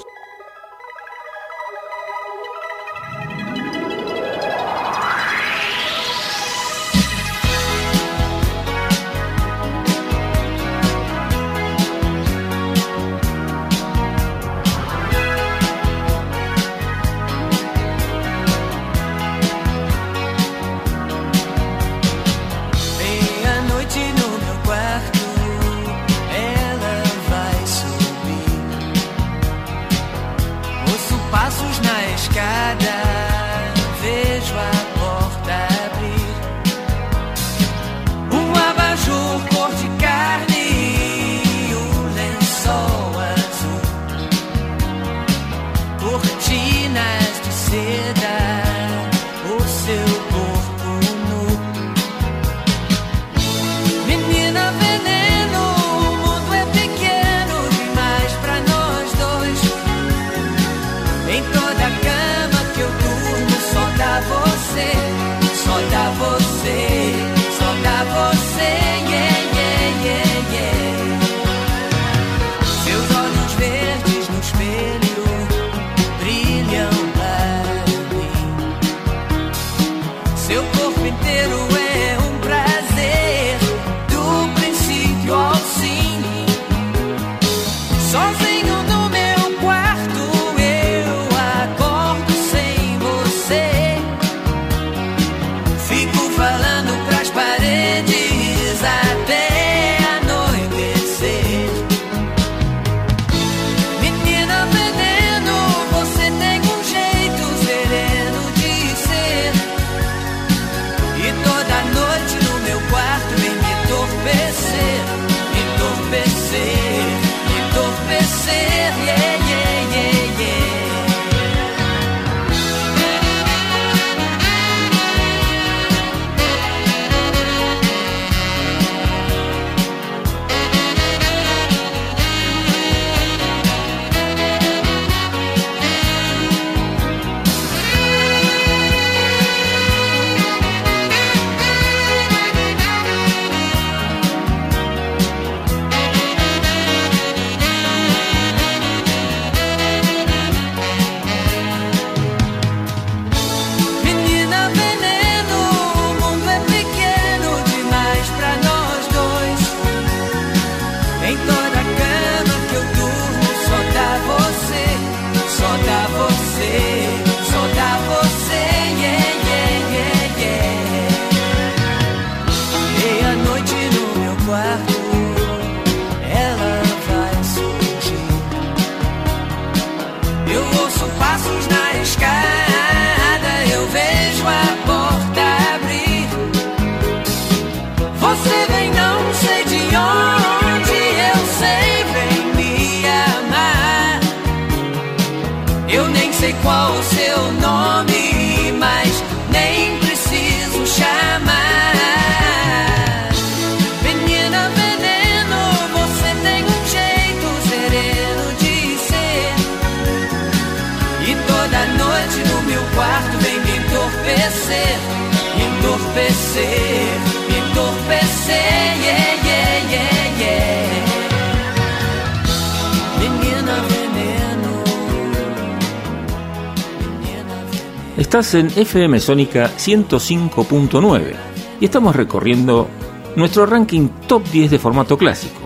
En 228.53 228.67
FM 228.67 229.17
Sónica 229.21 229.71
105.9 229.77 231.33
y 231.79 231.85
estamos 231.85 232.13
recorriendo 232.13 232.89
nuestro 233.37 233.65
ranking 233.65 234.09
top 234.27 234.43
10 234.51 234.71
de 234.71 234.79
formato 234.79 235.17
clásico. 235.17 235.61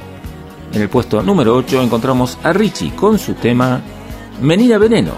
En 0.71 0.83
el 0.83 0.89
puesto 0.89 1.23
número 1.23 1.55
8 1.55 1.81
encontramos 1.81 2.37
a 2.43 2.53
Richie 2.53 2.95
con 2.95 3.17
su 3.17 3.33
tema 3.33 3.81
Menina 4.39 4.77
Veneno. 4.77 5.13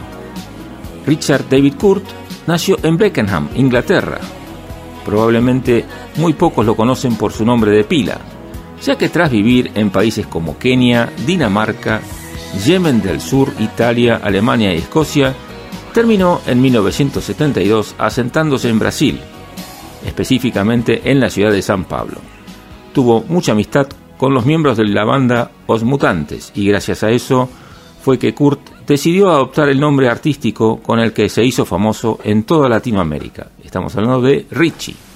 Richard 1.05 1.49
David 1.49 1.73
Kurt 1.75 2.05
nació 2.45 2.77
en 2.83 2.95
Beckenham, 2.95 3.49
Inglaterra. 3.55 4.19
Probablemente 5.03 5.83
muy 6.15 6.33
pocos 6.33 6.65
lo 6.65 6.75
conocen 6.75 7.15
por 7.17 7.33
su 7.33 7.43
nombre 7.43 7.71
de 7.71 7.83
pila, 7.83 8.17
ya 8.81 8.97
que 8.97 9.09
tras 9.09 9.29
vivir 9.29 9.71
en 9.75 9.89
países 9.89 10.25
como 10.25 10.57
Kenia, 10.57 11.11
Dinamarca, 11.25 11.99
Yemen 12.65 13.01
del 13.01 13.19
Sur, 13.19 13.51
Italia, 13.59 14.21
Alemania 14.23 14.73
y 14.73 14.77
Escocia, 14.77 15.35
terminó 15.97 16.41
en 16.45 16.61
1972 16.61 17.95
asentándose 17.97 18.69
en 18.69 18.77
Brasil, 18.77 19.19
específicamente 20.05 21.01
en 21.09 21.19
la 21.19 21.31
ciudad 21.31 21.51
de 21.51 21.63
San 21.63 21.85
Pablo. 21.85 22.19
Tuvo 22.93 23.23
mucha 23.27 23.53
amistad 23.53 23.87
con 24.15 24.31
los 24.31 24.45
miembros 24.45 24.77
de 24.77 24.85
la 24.85 25.05
banda 25.05 25.49
Os 25.65 25.83
Mutantes 25.83 26.51
y 26.53 26.67
gracias 26.67 27.01
a 27.01 27.09
eso 27.09 27.49
fue 28.03 28.19
que 28.19 28.35
Kurt 28.35 28.85
decidió 28.85 29.31
adoptar 29.31 29.69
el 29.69 29.79
nombre 29.79 30.07
artístico 30.07 30.83
con 30.83 30.99
el 30.99 31.13
que 31.13 31.29
se 31.29 31.43
hizo 31.43 31.65
famoso 31.65 32.19
en 32.23 32.43
toda 32.43 32.69
Latinoamérica. 32.69 33.47
Estamos 33.63 33.95
hablando 33.95 34.21
de 34.21 34.45
Richie. 34.51 35.06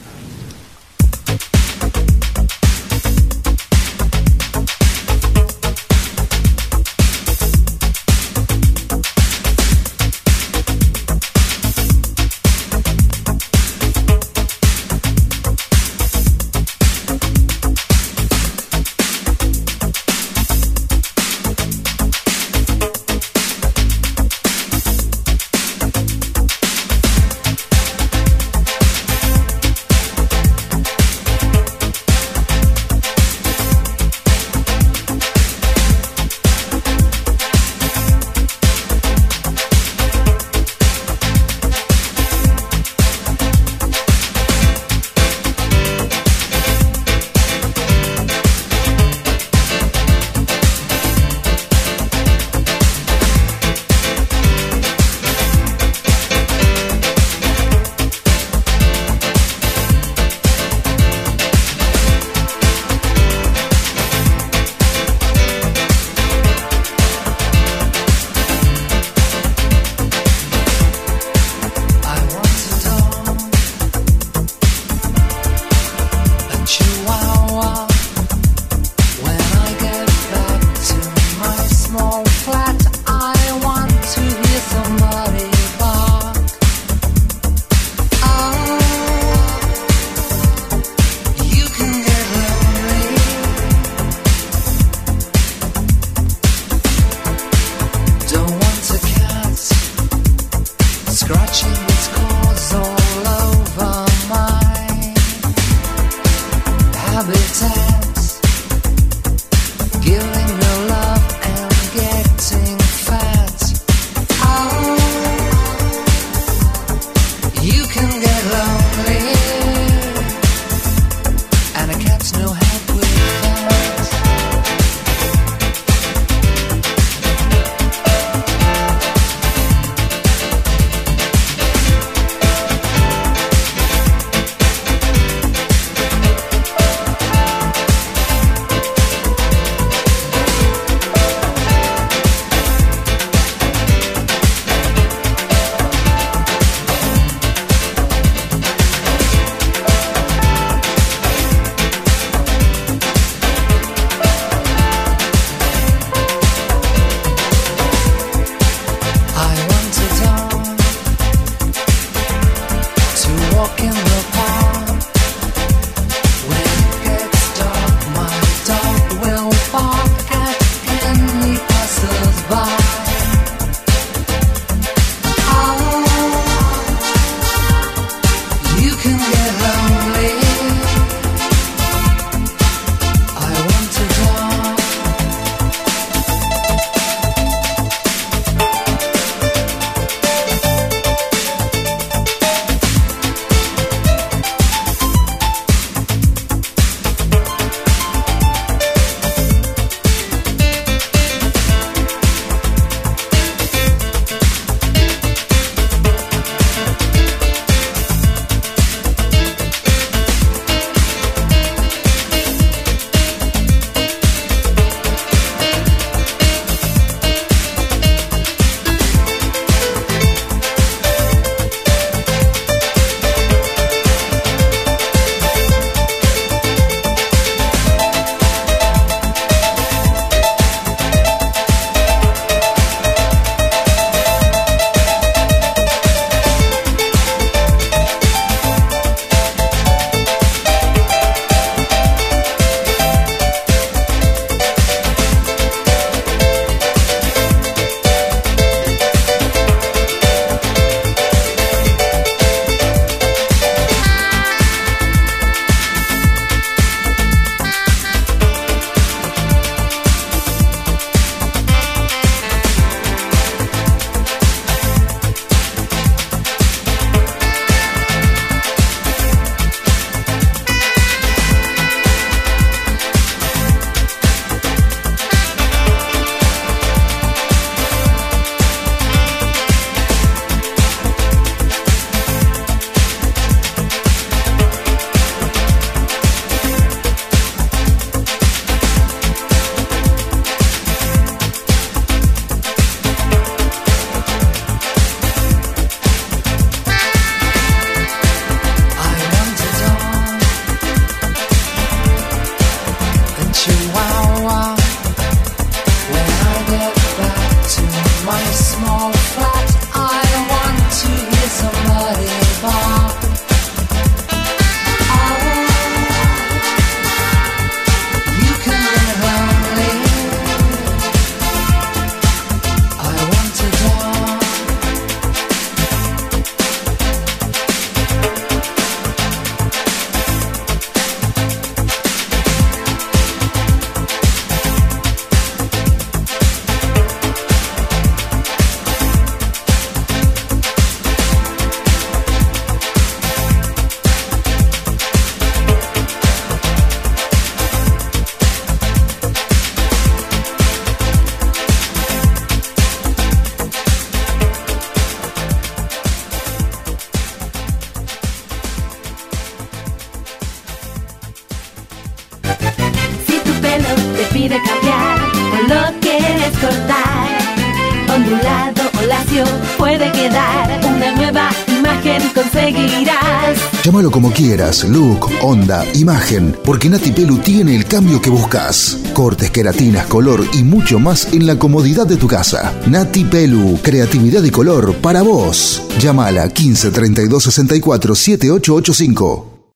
Look, 374.62 375.28
onda, 375.42 375.84
imagen, 375.96 376.56
porque 376.64 376.88
Nati 376.88 377.12
Pelu 377.12 377.40
tiene 377.40 377.76
el 377.76 377.86
cambio 377.86 378.22
que 378.22 378.30
buscas. 378.30 378.96
Cortes, 379.12 379.50
queratinas, 379.50 380.06
color 380.06 380.46
y 380.54 380.62
mucho 380.64 381.00
más 381.00 381.34
en 381.34 381.48
la 381.48 381.58
comodidad 381.58 382.06
de 382.06 382.16
tu 382.16 382.28
casa. 382.28 382.80
Nati 382.86 383.26
Pelu, 383.26 383.80
creatividad 383.82 384.44
y 384.44 384.52
color 384.52 384.96
para 384.98 385.24
vos. 385.24 385.82
Llámala 386.00 386.48
15 386.48 386.92
32 386.92 387.44
64 387.44 388.14
7885. 388.14 389.74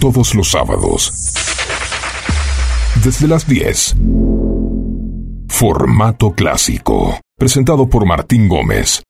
Todos 0.00 0.34
los 0.34 0.50
sábados. 0.50 1.12
Desde 3.04 3.28
las 3.28 3.46
10. 3.46 3.94
Formato 5.48 6.32
clásico. 6.32 7.20
Presentado 7.38 7.88
por 7.88 8.04
Martín 8.04 8.48
Gómez. 8.48 9.04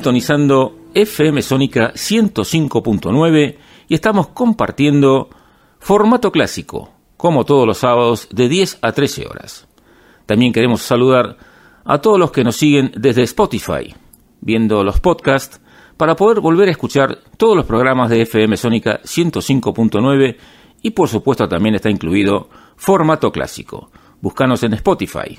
Sintonizando 0.00 0.78
FM 0.94 1.42
Sónica 1.42 1.92
105.9 1.92 3.56
y 3.86 3.94
estamos 3.94 4.28
compartiendo 4.28 5.28
formato 5.78 6.32
clásico, 6.32 6.90
como 7.18 7.44
todos 7.44 7.66
los 7.66 7.76
sábados 7.76 8.26
de 8.32 8.48
10 8.48 8.78
a 8.80 8.92
13 8.92 9.26
horas. 9.26 9.68
También 10.24 10.54
queremos 10.54 10.80
saludar 10.80 11.36
a 11.84 11.98
todos 11.98 12.18
los 12.18 12.32
que 12.32 12.44
nos 12.44 12.56
siguen 12.56 12.92
desde 12.96 13.24
Spotify, 13.24 13.94
viendo 14.40 14.82
los 14.84 15.00
podcasts, 15.00 15.60
para 15.98 16.16
poder 16.16 16.40
volver 16.40 16.68
a 16.68 16.72
escuchar 16.72 17.18
todos 17.36 17.54
los 17.54 17.66
programas 17.66 18.08
de 18.08 18.22
FM 18.22 18.56
Sónica 18.56 19.02
105.9 19.02 20.36
y 20.80 20.90
por 20.92 21.08
supuesto 21.08 21.46
también 21.46 21.74
está 21.74 21.90
incluido 21.90 22.48
formato 22.74 23.30
clásico. 23.30 23.90
Búscanos 24.22 24.62
en 24.62 24.72
Spotify. 24.72 25.38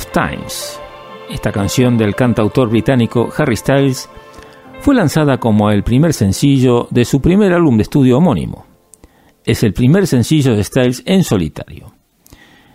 of 0.00 0.06
Times. 0.12 0.80
Esta 1.28 1.52
canción 1.52 1.98
del 1.98 2.14
cantautor 2.14 2.70
británico 2.70 3.28
Harry 3.36 3.56
Styles 3.56 4.08
fue 4.80 4.94
lanzada 4.94 5.38
como 5.38 5.70
el 5.70 5.82
primer 5.82 6.14
sencillo 6.14 6.88
de 6.90 7.04
su 7.04 7.20
primer 7.20 7.52
álbum 7.52 7.76
de 7.76 7.82
estudio 7.82 8.16
homónimo. 8.18 8.64
Es 9.44 9.62
el 9.62 9.74
primer 9.74 10.06
sencillo 10.06 10.56
de 10.56 10.64
Styles 10.64 11.02
en 11.04 11.22
solitario. 11.22 11.92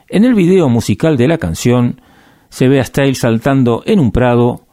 En 0.08 0.24
el 0.24 0.36
video 0.36 0.70
musical 0.70 1.18
de 1.18 1.28
la 1.28 1.38
canción 1.38 2.02
se 2.50 2.68
ve 2.68 2.80
a 2.80 2.86
Styles 2.86 3.20
saltando 3.20 3.82
en 3.86 4.00
un 4.00 4.12
prado, 4.12 4.68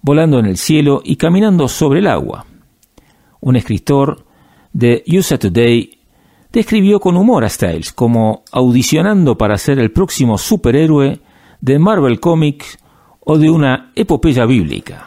volando 0.00 0.38
en 0.38 0.46
el 0.46 0.56
cielo 0.56 1.02
y 1.04 1.16
caminando 1.16 1.68
sobre 1.68 2.00
el 2.00 2.06
agua. 2.06 2.46
Un 3.40 3.56
escritor 3.56 4.24
de 4.72 5.04
USA 5.06 5.38
Today 5.38 5.98
describió 6.50 7.00
con 7.00 7.16
humor 7.16 7.44
a 7.44 7.48
Styles 7.48 7.92
como 7.92 8.44
audicionando 8.50 9.36
para 9.36 9.58
ser 9.58 9.78
el 9.78 9.90
próximo 9.90 10.38
superhéroe 10.38 11.20
de 11.62 11.78
Marvel 11.78 12.18
Comics 12.18 12.76
o 13.20 13.38
de 13.38 13.48
una 13.48 13.92
epopeya 13.94 14.44
bíblica. 14.46 15.06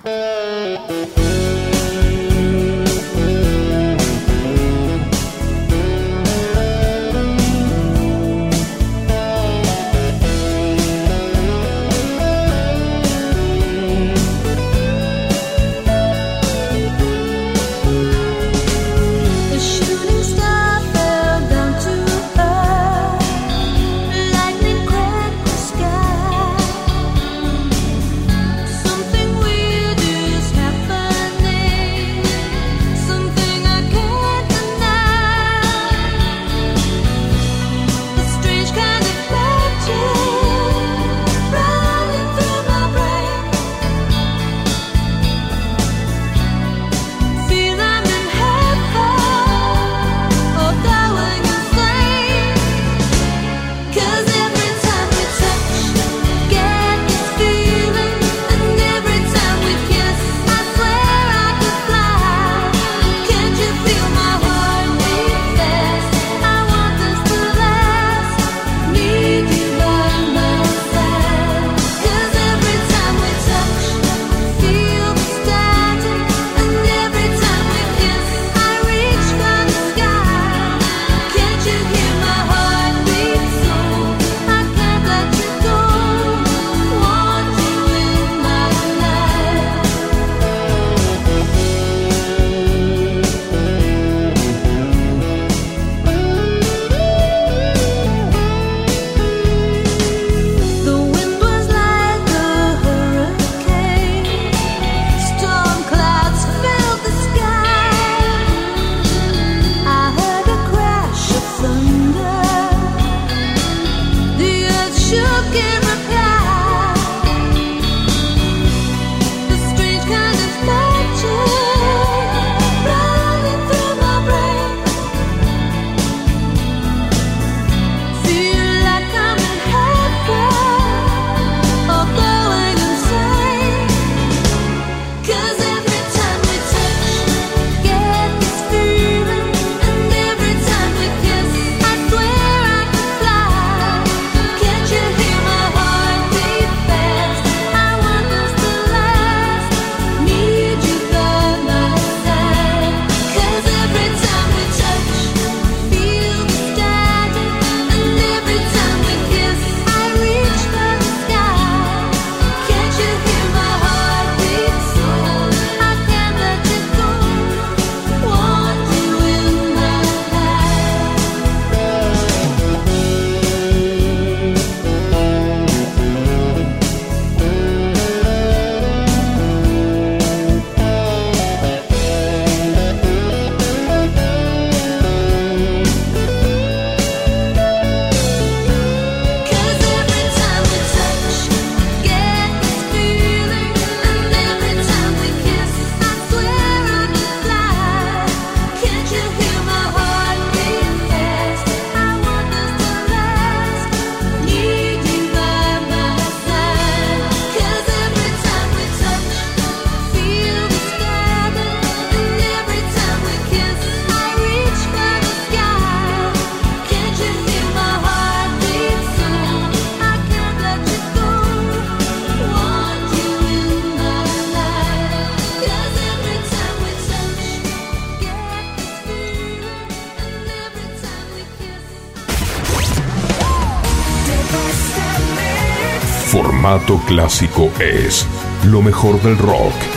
Clásico 237.06 237.72
es 237.80 238.26
lo 238.66 238.82
mejor 238.82 239.22
del 239.22 239.38
rock. 239.38 239.95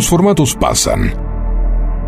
Los 0.00 0.08
formatos 0.08 0.54
pasan. 0.54 1.12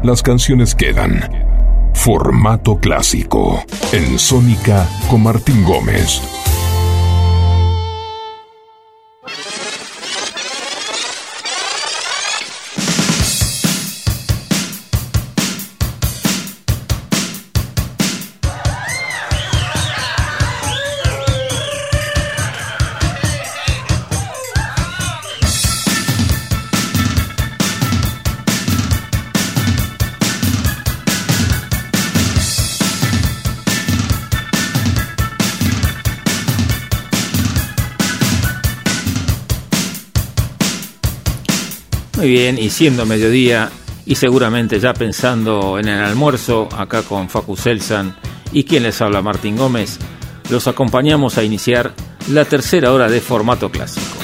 Las 0.02 0.23
canciones 0.23 0.74
quedan. 0.74 1.90
Formato 1.93 2.78
clásico. 2.78 3.62
En 3.93 4.19
Sónica 4.19 4.89
con 5.10 5.23
Martín 5.23 5.62
Gómez. 5.62 6.32
Y 42.43 42.70
siendo 42.70 43.06
mediodía 43.06 43.70
y 44.05 44.16
seguramente 44.16 44.81
ya 44.81 44.94
pensando 44.94 45.78
en 45.78 45.86
el 45.86 46.01
almuerzo, 46.02 46.69
acá 46.77 47.02
con 47.05 47.28
Facu 47.28 47.56
Selsan 47.56 48.16
y 48.52 48.64
quien 48.64 48.82
les 48.82 49.01
habla 49.01 49.23
Martín 49.23 49.56
Gómez, 49.56 50.01
los 50.51 50.66
acompañamos 50.66 51.39
a 51.39 51.44
iniciar 51.44 51.94
la 52.28 52.44
tercera 52.44 52.93
hora 52.93 53.09
de 53.09 53.20
formato 53.20 53.70
clásico. 53.70 54.22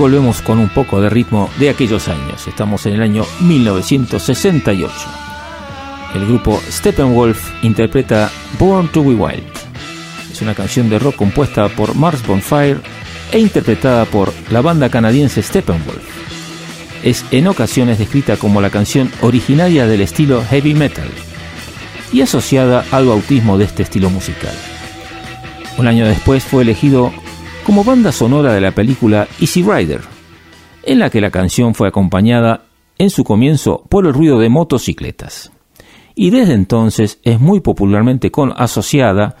Volvemos 0.00 0.40
con 0.40 0.58
un 0.58 0.70
poco 0.70 0.98
de 1.02 1.10
ritmo 1.10 1.50
de 1.58 1.68
aquellos 1.68 2.08
años. 2.08 2.48
Estamos 2.48 2.86
en 2.86 2.94
el 2.94 3.02
año 3.02 3.26
1968. 3.40 4.90
El 6.14 6.26
grupo 6.26 6.58
Steppenwolf 6.70 7.62
interpreta 7.62 8.32
Born 8.58 8.88
to 8.88 9.04
Be 9.04 9.14
Wild. 9.14 9.44
Es 10.32 10.40
una 10.40 10.54
canción 10.54 10.88
de 10.88 10.98
rock 10.98 11.16
compuesta 11.16 11.68
por 11.68 11.94
Mars 11.94 12.26
Bonfire 12.26 12.78
e 13.30 13.38
interpretada 13.40 14.06
por 14.06 14.32
la 14.50 14.62
banda 14.62 14.88
canadiense 14.88 15.42
Steppenwolf. 15.42 16.02
Es 17.04 17.26
en 17.30 17.46
ocasiones 17.46 17.98
descrita 17.98 18.38
como 18.38 18.62
la 18.62 18.70
canción 18.70 19.12
originaria 19.20 19.86
del 19.86 20.00
estilo 20.00 20.42
heavy 20.48 20.72
metal 20.72 21.10
y 22.10 22.22
asociada 22.22 22.86
al 22.90 23.04
bautismo 23.06 23.58
de 23.58 23.66
este 23.66 23.82
estilo 23.82 24.08
musical. 24.08 24.54
Un 25.76 25.86
año 25.88 26.06
después 26.06 26.42
fue 26.42 26.62
elegido 26.62 27.12
como 27.64 27.84
banda 27.84 28.12
sonora 28.12 28.52
de 28.52 28.60
la 28.60 28.72
película 28.72 29.28
Easy 29.40 29.62
Rider, 29.62 30.00
en 30.82 30.98
la 30.98 31.10
que 31.10 31.20
la 31.20 31.30
canción 31.30 31.74
fue 31.74 31.88
acompañada 31.88 32.64
en 32.98 33.10
su 33.10 33.24
comienzo 33.24 33.84
por 33.88 34.06
el 34.06 34.14
ruido 34.14 34.38
de 34.38 34.48
motocicletas. 34.48 35.52
Y 36.14 36.30
desde 36.30 36.54
entonces 36.54 37.18
es 37.22 37.40
muy 37.40 37.60
popularmente 37.60 38.30
con, 38.30 38.52
asociada 38.56 39.36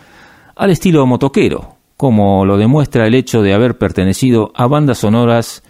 al 0.56 0.70
estilo 0.70 1.04
motoquero, 1.06 1.76
como 1.96 2.44
lo 2.44 2.56
demuestra 2.56 3.06
el 3.06 3.14
hecho 3.14 3.42
de 3.42 3.52
haber 3.52 3.78
pertenecido 3.78 4.52
a 4.54 4.66
bandas 4.66 4.98
sonoras 4.98 5.62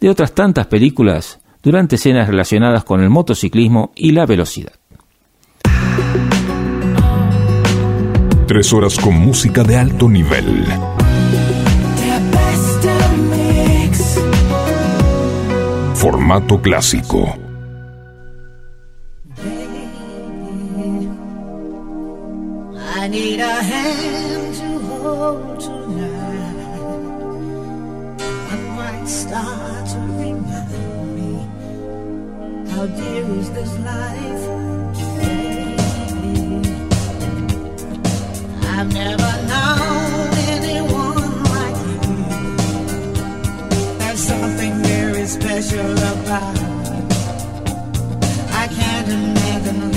de 0.00 0.10
otras 0.10 0.32
tantas 0.32 0.66
películas 0.66 1.40
durante 1.62 1.96
escenas 1.96 2.28
relacionadas 2.28 2.84
con 2.84 3.02
el 3.02 3.10
motociclismo 3.10 3.92
y 3.94 4.12
la 4.12 4.26
velocidad. 4.26 4.72
Tres 8.46 8.72
horas 8.72 8.98
con 8.98 9.14
música 9.14 9.64
de 9.64 9.76
alto 9.76 10.08
nivel. 10.08 10.64
Formato 16.26 16.58
clásico. 16.58 17.38
I 22.98 23.06
need 23.06 23.38
a 23.38 23.62
hand 23.62 24.54
to 24.56 24.78
hold 24.88 25.60
tonight. 25.60 26.56
I 28.50 28.56
might 28.74 29.06
start 29.06 29.86
to 29.92 29.98
remind 30.18 31.14
me 31.14 31.32
how 32.70 32.86
dear 32.86 33.24
is 33.38 33.48
this 33.52 33.72
life, 33.86 34.44
baby. 35.20 36.60
I've 38.74 38.92
never 38.92 39.32
known 39.46 40.05
special 45.26 45.92
about. 45.92 46.56
I 48.52 48.68
can't 48.68 49.08
imagine 49.08 49.95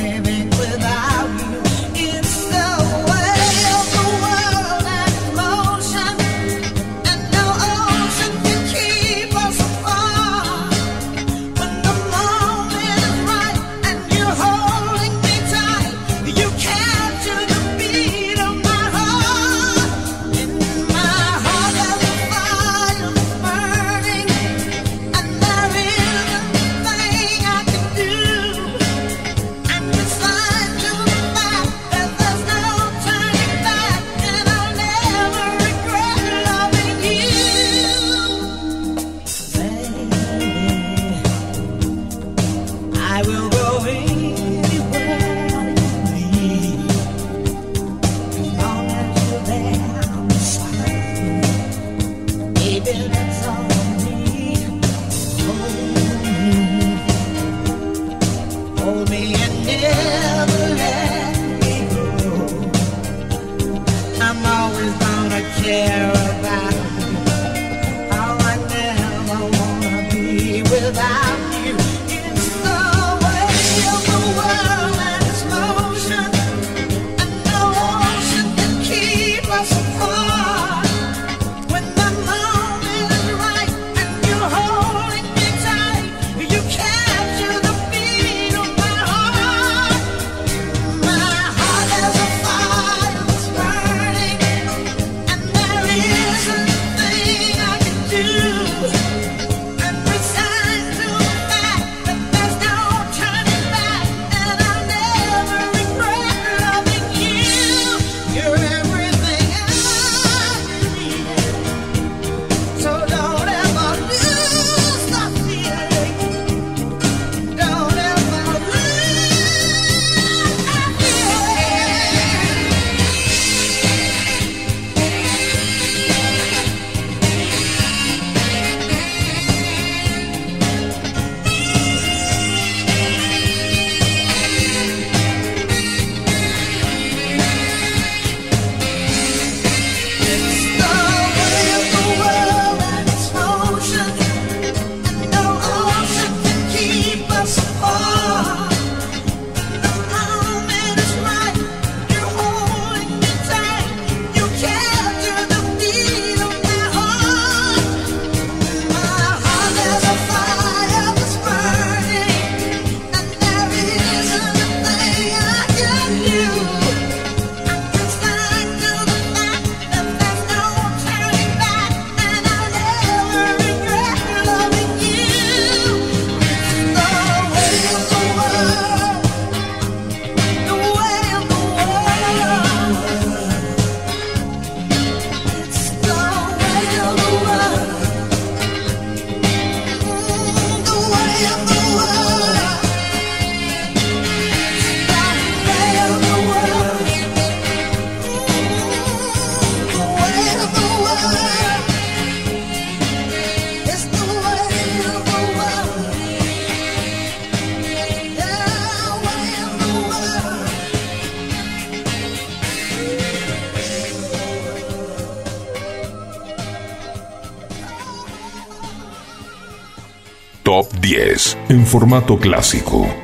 formato 221.89 222.37
clásico. 222.37 223.18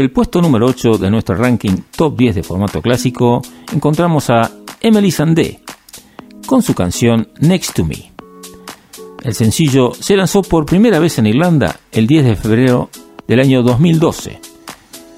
el 0.00 0.10
puesto 0.10 0.40
número 0.40 0.66
8 0.66 0.98
de 0.98 1.10
nuestro 1.10 1.34
ranking 1.34 1.76
top 1.94 2.16
10 2.16 2.34
de 2.36 2.42
formato 2.42 2.80
clásico, 2.80 3.42
encontramos 3.72 4.30
a 4.30 4.50
Emily 4.80 5.10
Sandé 5.10 5.60
con 6.46 6.62
su 6.62 6.74
canción 6.74 7.28
Next 7.38 7.74
to 7.74 7.84
Me. 7.84 8.10
El 9.22 9.34
sencillo 9.34 9.92
se 9.92 10.16
lanzó 10.16 10.42
por 10.42 10.64
primera 10.64 10.98
vez 10.98 11.18
en 11.18 11.26
Irlanda 11.26 11.78
el 11.92 12.06
10 12.06 12.24
de 12.24 12.36
febrero 12.36 12.90
del 13.28 13.40
año 13.40 13.62
2012, 13.62 14.40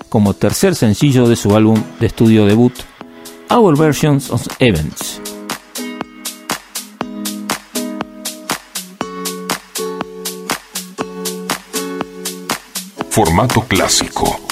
como 0.09 0.35
tercer 0.35 0.75
sencillo 0.75 1.29
de 1.29 1.37
su 1.37 1.55
álbum 1.55 1.81
de 2.01 2.07
estudio 2.07 2.45
debut, 2.45 2.75
Our 3.49 3.79
Versions 3.79 4.31
of 4.31 4.47
Events. 4.59 5.21
Formato 13.11 13.61
clásico. 13.69 14.52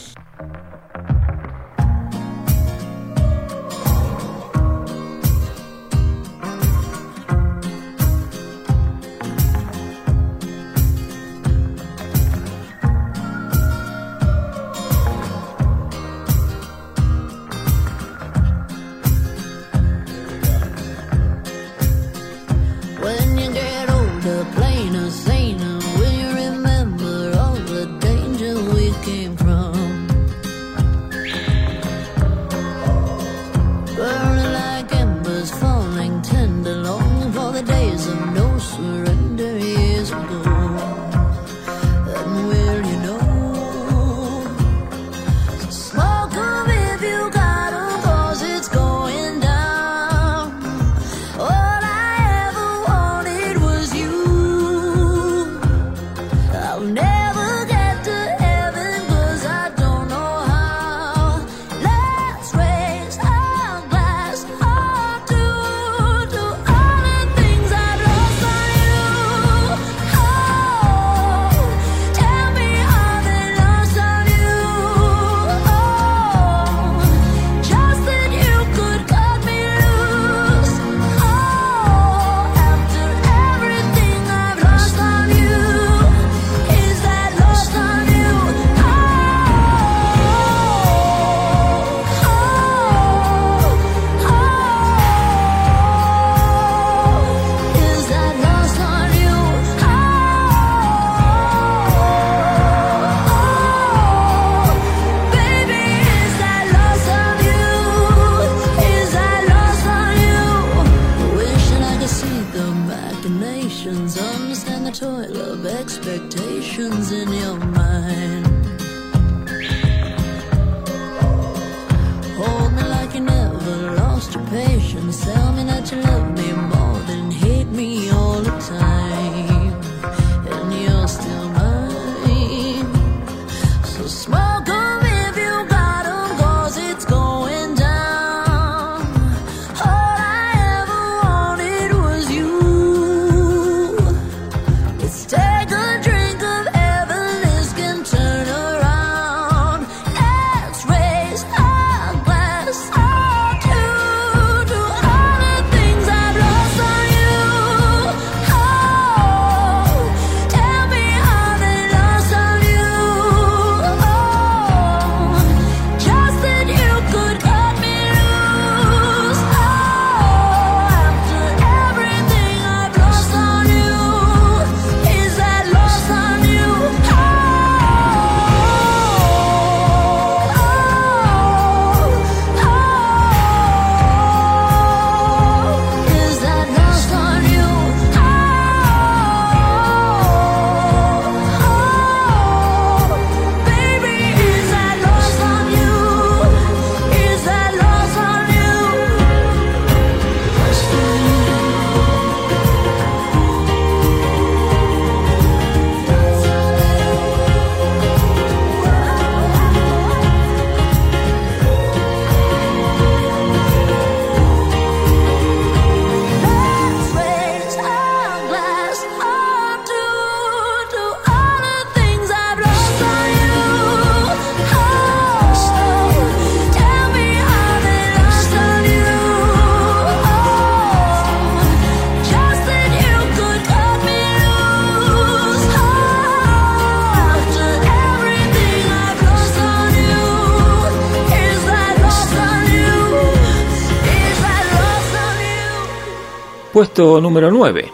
puesto 246.81 247.21
número 247.21 247.51
9 247.51 247.91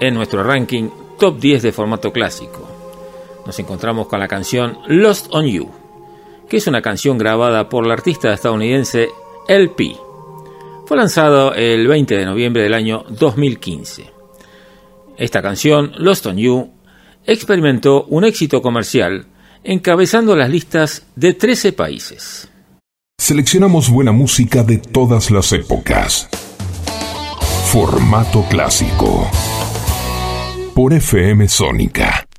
en 0.00 0.14
nuestro 0.14 0.42
ranking 0.42 0.88
top 1.18 1.38
10 1.38 1.62
de 1.62 1.72
formato 1.72 2.10
clásico. 2.10 2.66
Nos 3.44 3.58
encontramos 3.58 4.06
con 4.06 4.18
la 4.18 4.28
canción 4.28 4.78
Lost 4.86 5.26
on 5.32 5.44
You, 5.44 5.68
que 6.48 6.56
es 6.56 6.66
una 6.66 6.80
canción 6.80 7.18
grabada 7.18 7.68
por 7.68 7.86
la 7.86 7.92
artista 7.92 8.32
estadounidense 8.32 9.10
LP. 9.46 9.94
Fue 10.86 10.96
lanzado 10.96 11.52
el 11.52 11.86
20 11.86 12.16
de 12.16 12.24
noviembre 12.24 12.62
del 12.62 12.72
año 12.72 13.04
2015. 13.10 14.10
Esta 15.18 15.42
canción, 15.42 15.92
Lost 15.98 16.24
on 16.24 16.38
You, 16.38 16.70
experimentó 17.26 18.04
un 18.04 18.24
éxito 18.24 18.62
comercial 18.62 19.26
encabezando 19.64 20.34
las 20.34 20.48
listas 20.48 21.04
de 21.14 21.34
13 21.34 21.74
países. 21.74 22.48
Seleccionamos 23.18 23.90
buena 23.90 24.12
música 24.12 24.62
de 24.62 24.78
todas 24.78 25.30
las 25.30 25.52
épocas. 25.52 26.26
Formato 27.72 28.42
clásico. 28.50 29.30
Por 30.74 30.92
FM 30.92 31.46
Sónica 31.46 32.29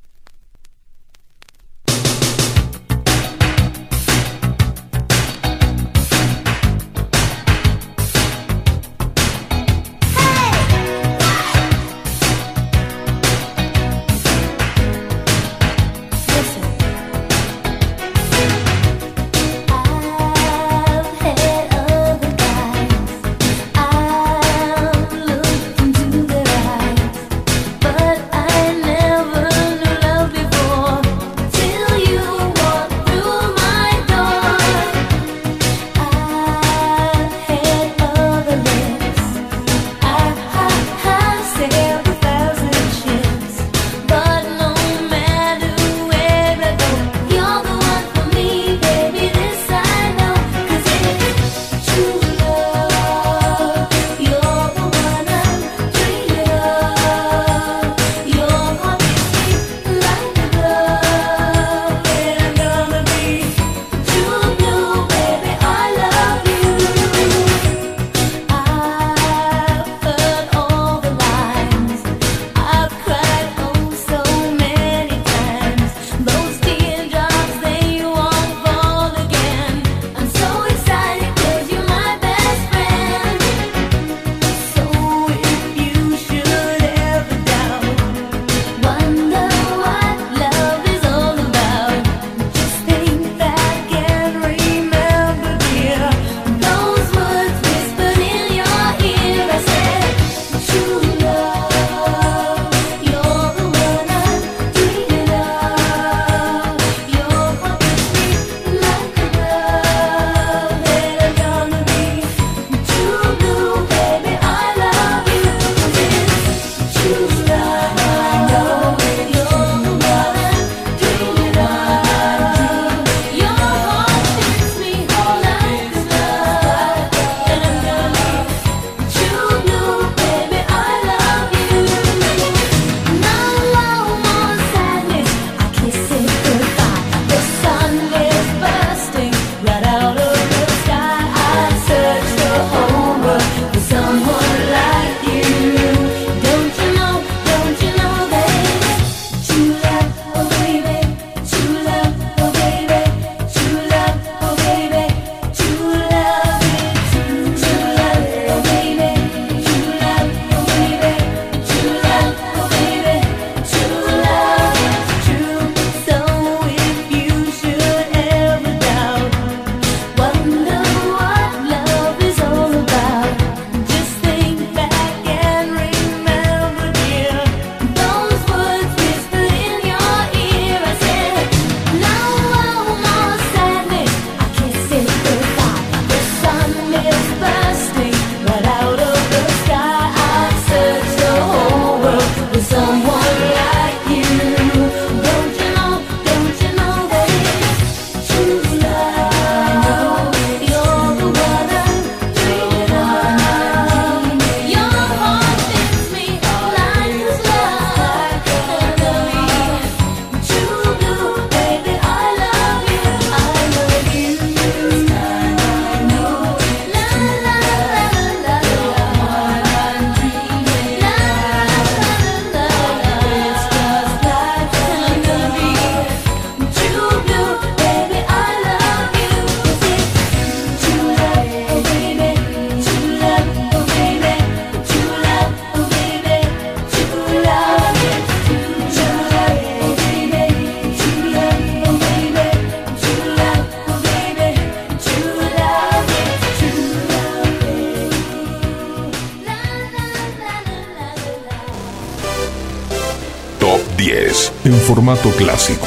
formato 255.16 255.36
clásico. 255.36 255.86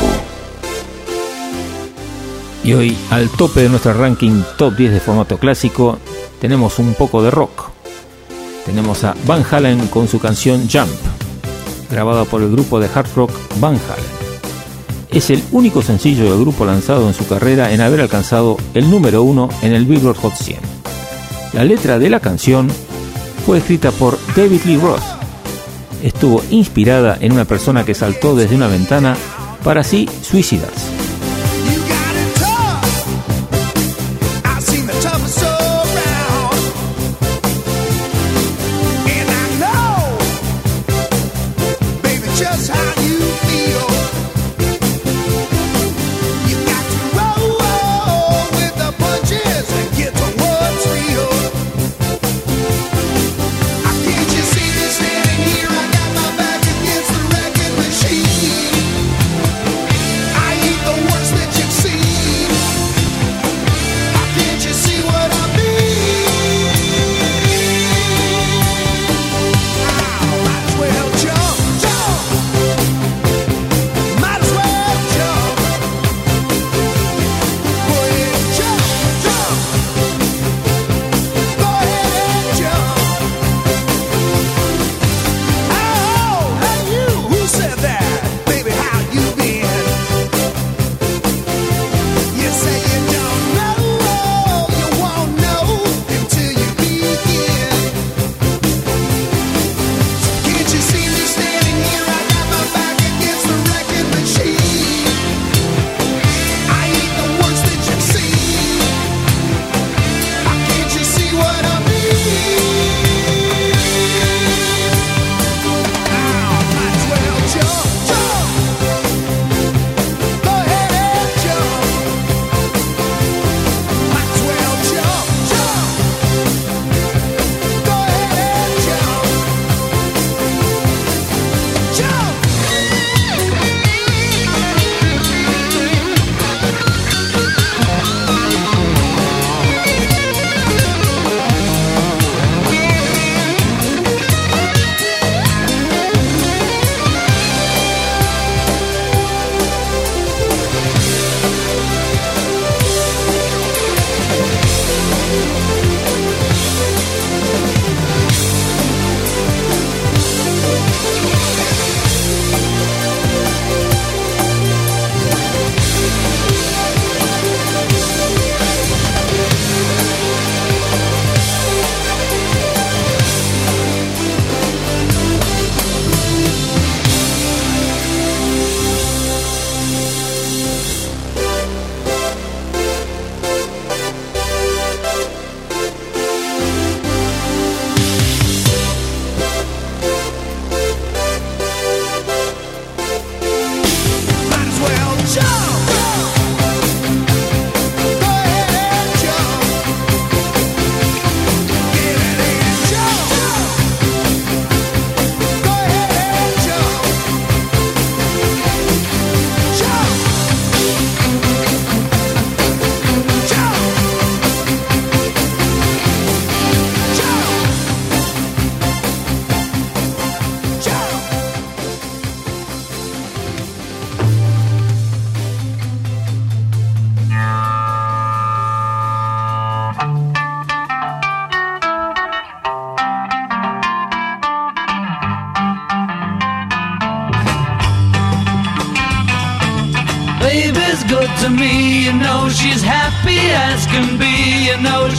Y 2.63 2.73
hoy, 2.73 2.97
al 3.09 3.29
tope 3.29 3.61
de 3.61 3.69
nuestro 3.69 3.93
ranking 3.93 4.43
top 4.57 4.75
10 4.75 4.93
de 4.93 4.99
formato 4.99 5.37
clásico, 5.37 5.97
tenemos 6.39 6.79
un 6.79 6.93
poco 6.93 7.23
de 7.23 7.31
rock. 7.31 7.69
Tenemos 8.65 9.03
a 9.03 9.15
Van 9.25 9.43
Halen 9.49 9.87
con 9.87 10.07
su 10.07 10.19
canción 10.19 10.67
Jump, 10.71 10.91
grabada 11.89 12.25
por 12.25 12.41
el 12.41 12.51
grupo 12.51 12.79
de 12.79 12.89
hard 12.93 13.07
rock 13.15 13.31
Van 13.59 13.75
Halen. 13.75 14.15
Es 15.11 15.29
el 15.29 15.43
único 15.51 15.81
sencillo 15.81 16.25
del 16.25 16.41
grupo 16.41 16.65
lanzado 16.65 17.07
en 17.07 17.13
su 17.13 17.27
carrera 17.27 17.71
en 17.71 17.81
haber 17.81 18.01
alcanzado 18.01 18.57
el 18.73 18.89
número 18.89 19.23
uno 19.23 19.49
en 19.61 19.73
el 19.73 19.85
Billboard 19.85 20.17
Hot 20.17 20.35
100. 20.35 20.59
La 21.53 21.63
letra 21.63 21.99
de 21.99 22.09
la 22.09 22.19
canción 22.19 22.67
fue 23.45 23.59
escrita 23.59 23.91
por 23.91 24.17
David 24.35 24.61
Lee 24.65 24.77
Roth. 24.77 25.14
Estuvo 26.05 26.43
inspirada 26.51 27.17
en 27.19 27.31
una 27.31 27.45
persona 27.45 27.83
que 27.83 27.95
saltó 27.95 28.35
desde 28.35 28.55
una 28.55 28.67
ventana 28.67 29.17
para 29.63 29.81
así 29.81 30.07
suicidarse. 30.21 30.94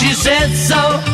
She 0.00 0.14
said 0.14 0.54
so. 0.54 1.09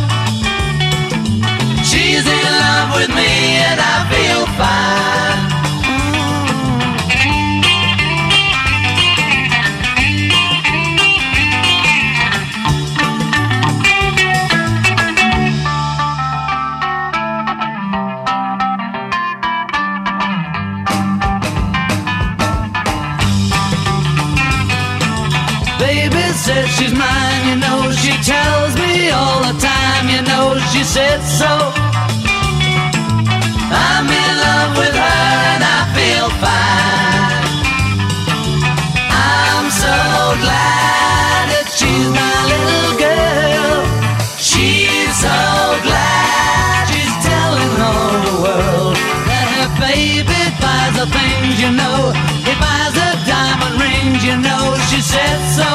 you 51.67 51.73
know. 51.75 52.12
He 52.47 52.53
buys 52.62 52.95
a 53.09 53.11
diamond 53.27 53.77
ring, 53.83 54.11
you 54.27 54.36
know. 54.47 54.65
She 54.89 55.01
said 55.12 55.39
so. 55.59 55.69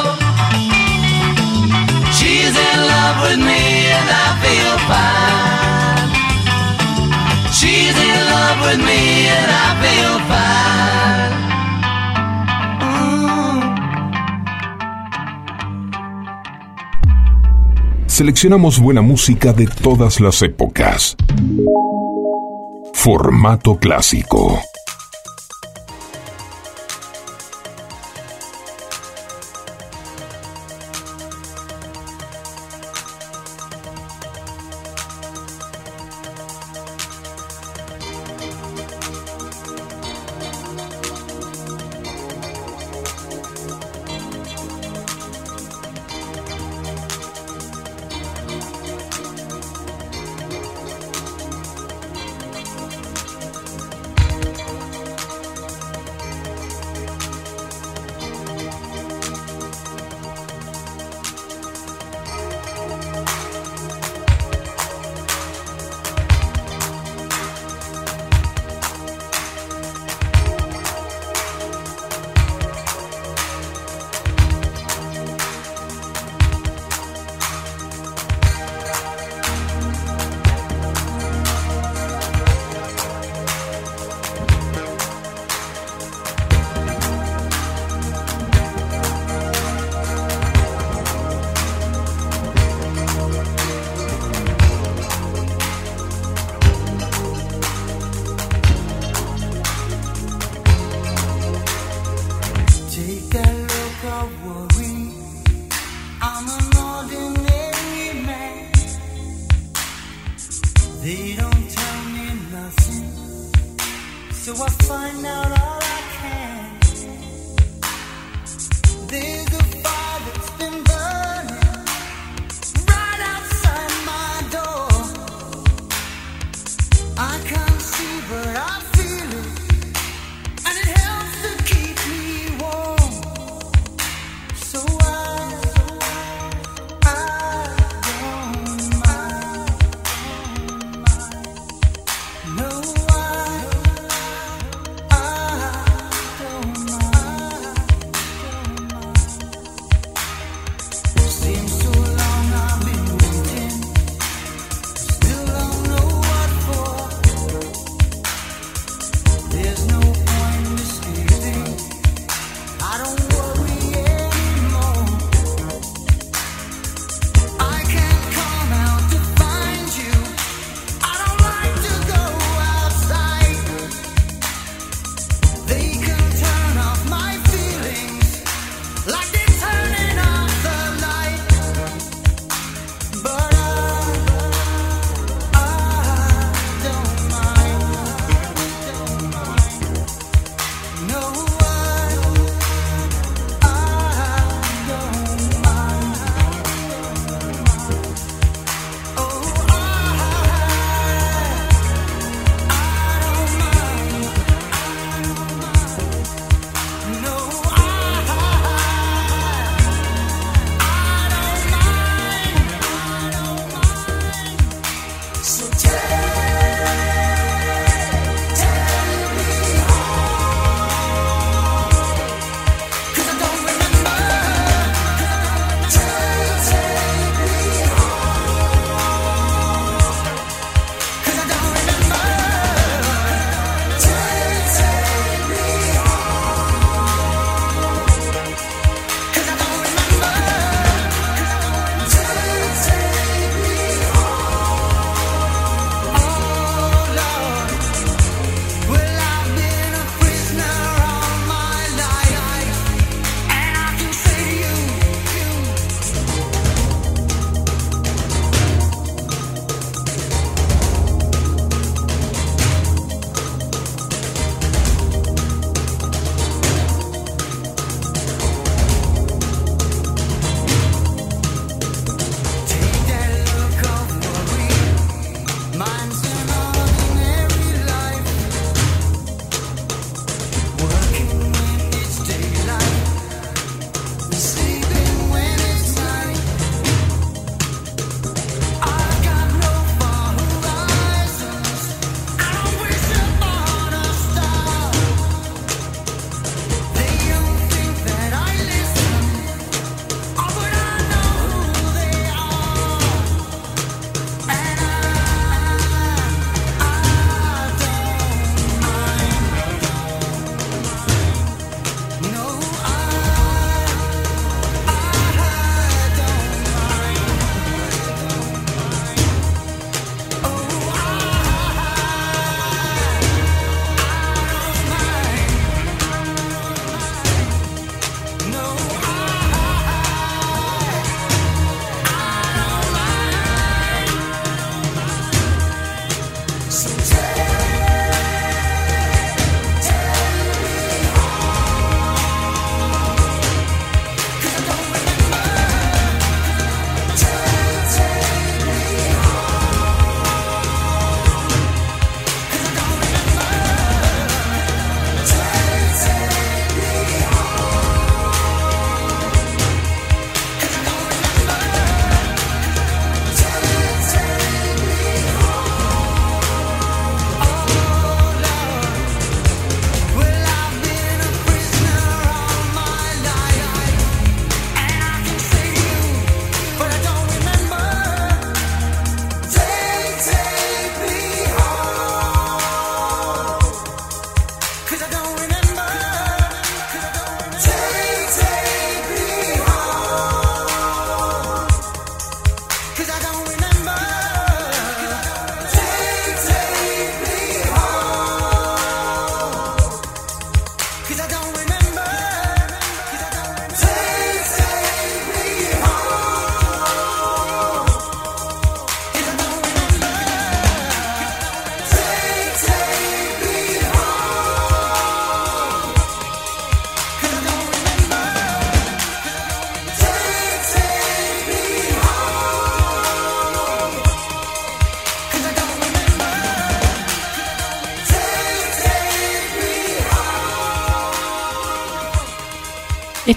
She's 2.16 2.54
in 2.68 2.78
love 2.92 3.16
with 3.24 3.40
me 3.48 3.62
and 3.96 4.08
I 4.24 4.28
feel 4.44 4.74
fine. 4.90 6.08
She's 7.58 7.96
in 8.10 8.20
love 8.34 8.58
with 8.66 8.80
me 8.88 9.02
and 9.38 9.50
I 9.64 9.68
feel 9.82 10.14
fine. 10.32 11.32
Mm. 12.86 13.60
Seleccionamos 18.06 18.78
buena 18.78 19.02
música 19.02 19.52
de 19.52 19.66
todas 19.66 20.20
las 20.20 20.40
épocas. 20.42 21.16
Formato 22.94 23.78
clásico. 23.78 24.62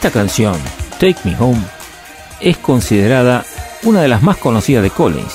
Esta 0.06 0.20
canción, 0.20 0.56
Take 1.00 1.18
Me 1.24 1.36
Home, 1.40 1.64
es 2.40 2.58
considerada 2.58 3.44
una 3.82 4.04
de 4.04 4.08
las 4.08 4.22
más 4.22 4.38
conocidas 4.38 4.84
de 4.84 4.92
Collins 4.92 5.34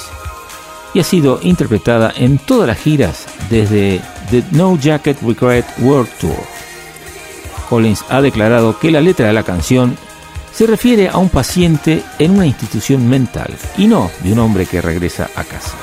y 0.94 1.00
ha 1.00 1.02
sido 1.02 1.40
interpretada 1.42 2.12
en 2.14 2.38
todas 2.38 2.68
las 2.68 2.78
giras 2.78 3.26
desde 3.50 4.00
The 4.30 4.44
No 4.52 4.78
Jacket 4.78 5.20
Regret 5.22 5.66
World 5.80 6.08
Tour. 6.20 6.36
Collins 7.68 8.04
ha 8.10 8.20
declarado 8.20 8.78
que 8.78 8.92
la 8.92 9.00
letra 9.00 9.26
de 9.26 9.32
la 9.32 9.42
canción 9.42 9.96
se 10.52 10.68
refiere 10.68 11.08
a 11.08 11.16
un 11.16 11.30
paciente 11.30 12.04
en 12.20 12.36
una 12.36 12.46
institución 12.46 13.08
mental 13.08 13.52
y 13.76 13.88
no 13.88 14.08
de 14.22 14.32
un 14.34 14.38
hombre 14.38 14.66
que 14.66 14.80
regresa 14.80 15.30
a 15.34 15.42
casa. 15.42 15.79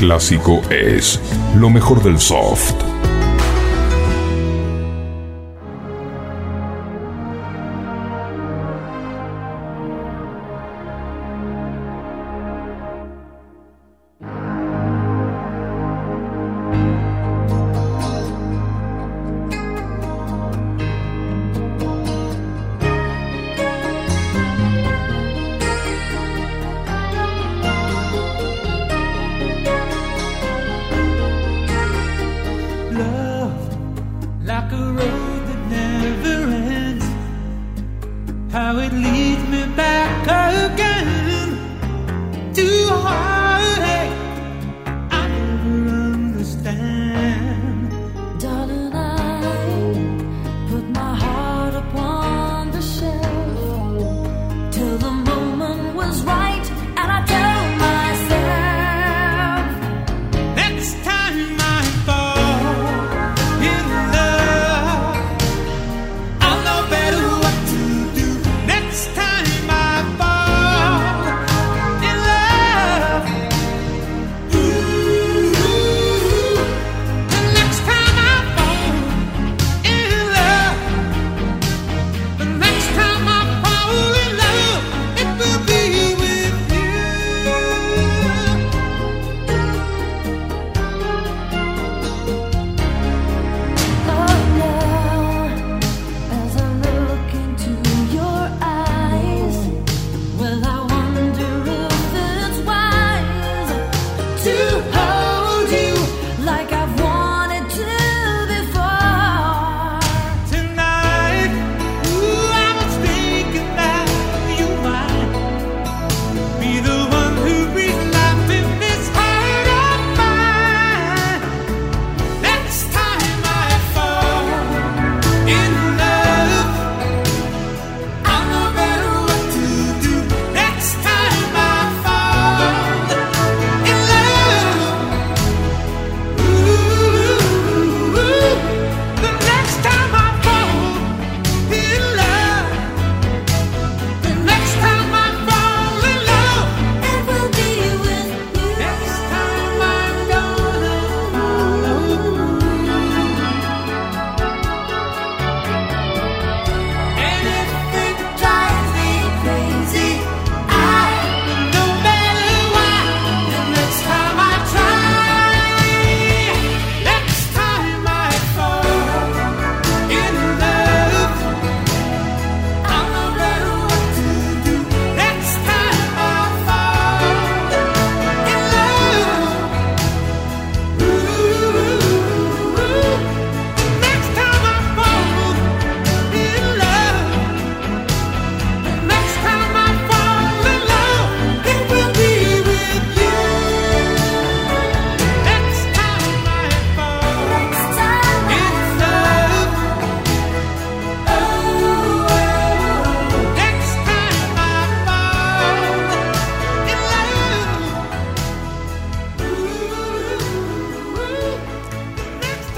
clásico 0.00 0.62
es 0.70 1.20
lo 1.54 1.68
mejor 1.68 2.02
del 2.02 2.18
soft. 2.18 2.89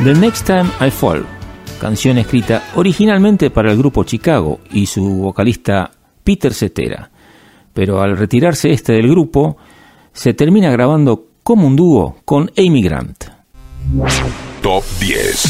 The 0.04 0.14
Next 0.14 0.46
Time 0.48 0.68
I 0.80 0.90
Fall, 0.90 1.24
canción 1.80 2.18
escrita 2.18 2.64
originalmente 2.74 3.50
para 3.50 3.70
el 3.70 3.78
grupo 3.78 4.02
Chicago 4.02 4.58
y 4.72 4.86
su 4.86 5.04
vocalista 5.04 5.92
Peter 6.24 6.52
Cetera, 6.52 7.08
pero 7.72 8.02
al 8.02 8.16
retirarse 8.16 8.72
este 8.72 8.94
del 8.94 9.08
grupo, 9.08 9.56
se 10.12 10.34
termina 10.34 10.72
grabando 10.72 11.28
como 11.44 11.68
un 11.68 11.76
dúo 11.76 12.16
con 12.24 12.50
Amy 12.58 12.82
Grant. 12.82 13.26
Top 14.60 14.82
10 14.98 15.44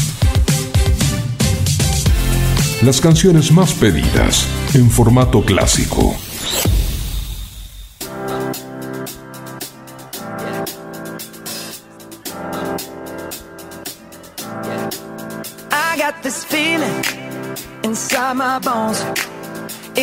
Las 2.83 3.01
canciones 3.01 3.51
más 3.51 3.73
pedidas 3.73 4.47
en 4.75 4.91
formato 4.91 5.41
clásico. 5.41 6.15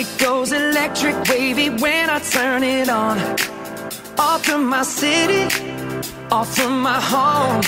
It 0.00 0.08
goes 0.18 0.50
electric 0.50 1.14
wavy 1.28 1.68
when 1.68 2.08
I 2.08 2.20
turn 2.20 2.62
it 2.62 2.88
on. 2.88 3.18
Off 4.18 4.46
from 4.46 4.66
my 4.66 4.82
city, 4.82 5.44
off 6.30 6.56
from 6.56 6.80
my 6.80 6.98
home. 6.98 7.60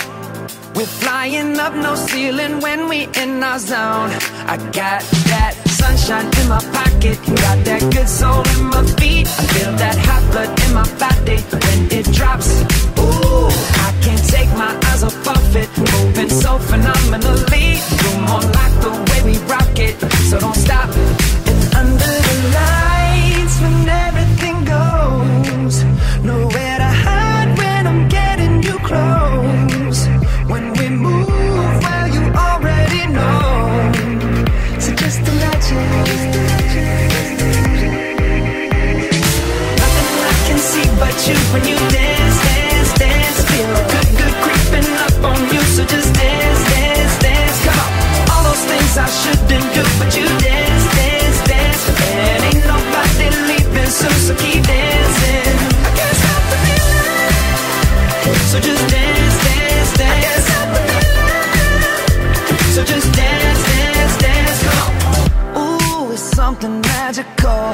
We're 0.73 0.93
flying 1.01 1.59
up 1.59 1.75
no 1.75 1.93
ceiling 1.93 2.59
when 2.59 2.89
we 2.89 3.07
in 3.21 3.43
our 3.43 3.59
zone. 3.59 4.09
I 4.49 4.57
got 4.73 5.01
that 5.29 5.53
sunshine 5.77 6.25
in 6.41 6.49
my 6.49 6.57
pocket, 6.73 7.19
got 7.45 7.63
that 7.69 7.81
good 7.93 8.09
soul 8.09 8.41
in 8.57 8.65
my 8.65 8.83
feet. 8.97 9.27
I 9.27 9.43
feel 9.53 9.71
that 9.83 9.95
hot 10.07 10.23
blood 10.31 10.49
in 10.65 10.73
my 10.73 10.87
body 10.97 11.37
when 11.37 11.79
it 11.99 12.11
drops. 12.17 12.49
Ooh, 12.97 13.45
I 13.85 13.93
can't 14.01 14.25
take 14.27 14.49
my 14.57 14.73
eyes 14.89 15.03
off 15.03 15.27
of 15.27 15.55
it, 15.55 15.69
moving 15.77 16.31
so 16.31 16.57
phenomenally. 16.57 17.77
You're 18.01 18.21
more 18.25 18.41
like 18.57 18.75
the 18.81 18.91
way 19.09 19.19
we 19.21 19.37
rock 19.45 19.77
it, 19.77 20.01
so 20.29 20.39
don't 20.39 20.55
stop. 20.55 20.89
And 21.45 21.75
under 21.75 22.02
it's 41.55 43.43
the 43.45 43.61
only 43.63 43.83
thing 43.93 44.09
that 44.17 44.33
keeps 44.43 44.67
me 44.73 44.79
so 45.73 45.83
just 45.85 46.13
dance, 46.13 46.63
dance, 46.69 47.15
dance, 47.21 47.57
come 47.65 47.77
on. 47.77 47.89
All 48.31 48.43
those 48.49 48.63
things 48.65 48.97
I 48.97 49.05
should've 49.05 49.47
done, 49.49 49.93
but 49.99 50.09
you 50.17 50.25
dance, 50.41 50.85
dance, 50.97 51.39
dance. 51.49 51.83
And 51.89 52.43
ain't 52.49 52.65
nobody 52.65 53.27
leaving 53.49 53.89
soon, 53.89 54.17
so 54.25 54.33
keep 54.35 54.61
dancing. 54.65 55.57
Get 55.97 56.19
up 56.33 56.43
with 56.49 56.63
me. 56.65 56.77
So 58.49 58.57
just 58.59 58.83
dance, 58.89 59.37
dance, 59.45 59.91
dance, 59.97 60.25
is 60.37 60.49
up 60.57 60.67
with 60.73 60.85
me. 60.89 61.01
So 62.75 62.81
just 62.83 63.09
dance, 63.13 63.61
dance, 63.69 64.15
dance 64.25 64.59
call. 64.65 66.11
It's 66.11 66.21
something 66.21 66.81
magical. 66.81 67.73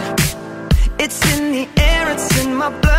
It's 0.99 1.19
in 1.35 1.51
the 1.51 1.65
air, 1.79 2.11
it's 2.11 2.29
in 2.43 2.55
my 2.55 2.69
blood, 2.81 2.98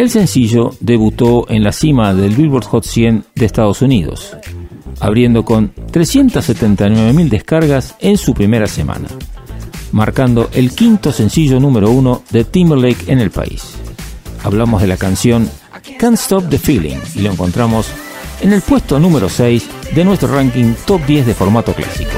El 0.00 0.08
sencillo 0.08 0.74
debutó 0.80 1.44
en 1.50 1.62
la 1.62 1.72
cima 1.72 2.14
del 2.14 2.34
Billboard 2.34 2.64
Hot 2.64 2.84
100 2.84 3.24
de 3.34 3.44
Estados 3.44 3.82
Unidos, 3.82 4.34
abriendo 4.98 5.44
con 5.44 5.74
379.000 5.74 7.28
descargas 7.28 7.96
en 8.00 8.16
su 8.16 8.32
primera 8.32 8.66
semana, 8.66 9.08
marcando 9.92 10.48
el 10.54 10.70
quinto 10.70 11.12
sencillo 11.12 11.60
número 11.60 11.90
uno 11.90 12.22
de 12.30 12.44
Timberlake 12.44 13.12
en 13.12 13.18
el 13.18 13.30
país. 13.30 13.74
Hablamos 14.42 14.80
de 14.80 14.88
la 14.88 14.96
canción 14.96 15.50
Can't 15.98 16.16
Stop 16.16 16.48
the 16.48 16.58
Feeling 16.58 16.96
y 17.14 17.20
lo 17.20 17.32
encontramos 17.32 17.88
en 18.40 18.54
el 18.54 18.62
puesto 18.62 18.98
número 18.98 19.28
6 19.28 19.68
de 19.94 20.02
nuestro 20.02 20.34
ranking 20.34 20.72
top 20.86 21.04
10 21.04 21.26
de 21.26 21.34
formato 21.34 21.74
clásico. 21.74 22.16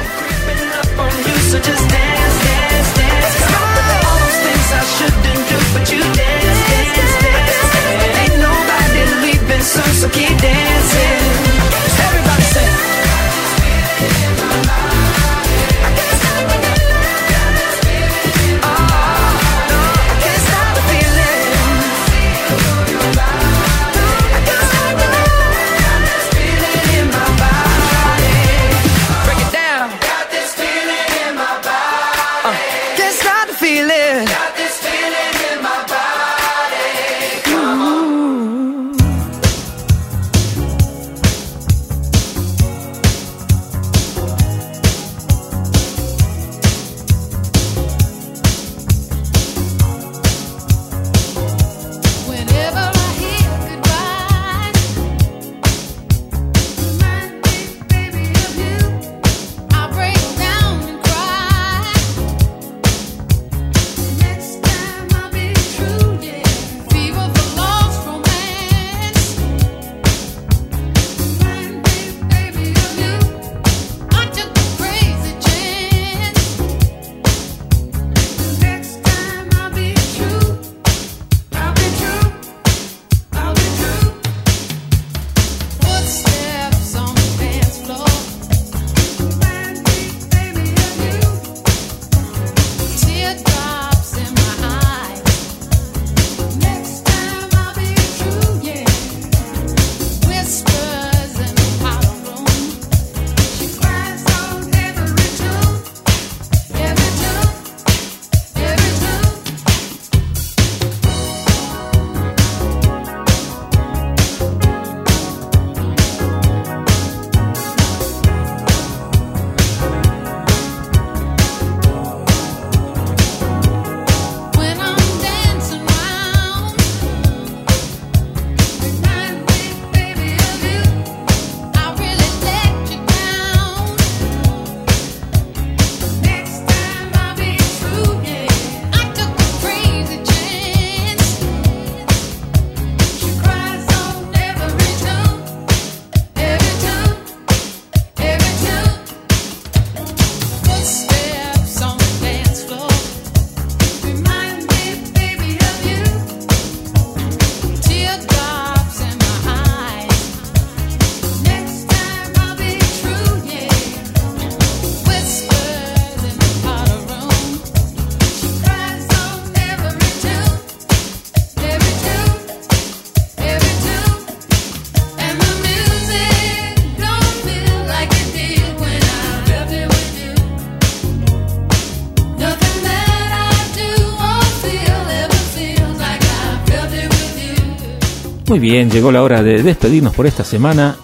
Muy 188.52 188.60
bien, 188.60 188.90
llegó 188.90 189.10
la 189.10 189.22
hora 189.22 189.42
de 189.42 189.62
despedirnos 189.62 190.14
por 190.14 190.26
esta 190.26 190.44
semana. 190.44 190.96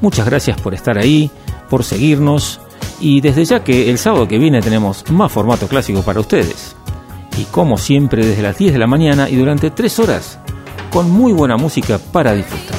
Muchas 0.00 0.24
gracias 0.24 0.60
por 0.60 0.72
estar 0.72 0.98
ahí, 0.98 1.32
por 1.68 1.82
seguirnos. 1.82 2.60
Y 3.00 3.20
desde 3.20 3.44
ya 3.44 3.64
que 3.64 3.90
el 3.90 3.98
sábado 3.98 4.28
que 4.28 4.38
viene 4.38 4.60
tenemos 4.60 5.10
más 5.10 5.32
formato 5.32 5.66
clásico 5.66 6.02
para 6.02 6.20
ustedes. 6.20 6.76
Y 7.36 7.42
como 7.46 7.76
siempre, 7.76 8.24
desde 8.24 8.42
las 8.42 8.56
10 8.56 8.74
de 8.74 8.78
la 8.78 8.86
mañana 8.86 9.28
y 9.28 9.34
durante 9.34 9.72
3 9.72 9.98
horas, 9.98 10.38
con 10.92 11.10
muy 11.10 11.32
buena 11.32 11.56
música 11.56 11.98
para 11.98 12.34
disfrutar. 12.34 12.78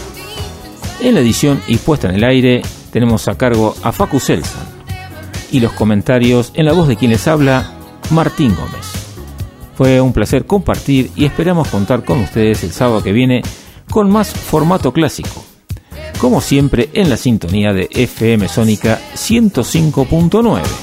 En 1.02 1.16
la 1.16 1.20
edición 1.20 1.62
y 1.68 1.76
puesta 1.76 2.08
en 2.08 2.16
el 2.16 2.24
aire 2.24 2.62
tenemos 2.94 3.28
a 3.28 3.36
cargo 3.36 3.76
a 3.84 3.92
Facu 3.92 4.22
Selsan. 4.22 4.64
Y 5.52 5.60
los 5.60 5.74
comentarios 5.74 6.54
en 6.54 6.66
la 6.66 6.72
voz 6.72 6.88
de 6.88 6.96
quien 6.96 7.12
les 7.12 7.28
habla, 7.28 7.74
Martín 8.10 8.56
Gómez. 8.56 8.90
Fue 9.76 10.00
un 10.00 10.14
placer 10.14 10.46
compartir 10.46 11.12
y 11.14 11.26
esperamos 11.26 11.68
contar 11.68 12.06
con 12.06 12.22
ustedes 12.22 12.64
el 12.64 12.72
sábado 12.72 13.04
que 13.04 13.12
viene 13.12 13.42
con 13.94 14.10
más 14.10 14.34
formato 14.34 14.92
clásico. 14.92 15.46
Como 16.18 16.42
siempre 16.42 16.90
en 16.94 17.12
la 17.12 17.18
sintonía 17.18 17.74
de 17.74 17.90
FM 17.92 18.50
Sónica 18.50 19.00
105.9. 19.14 20.83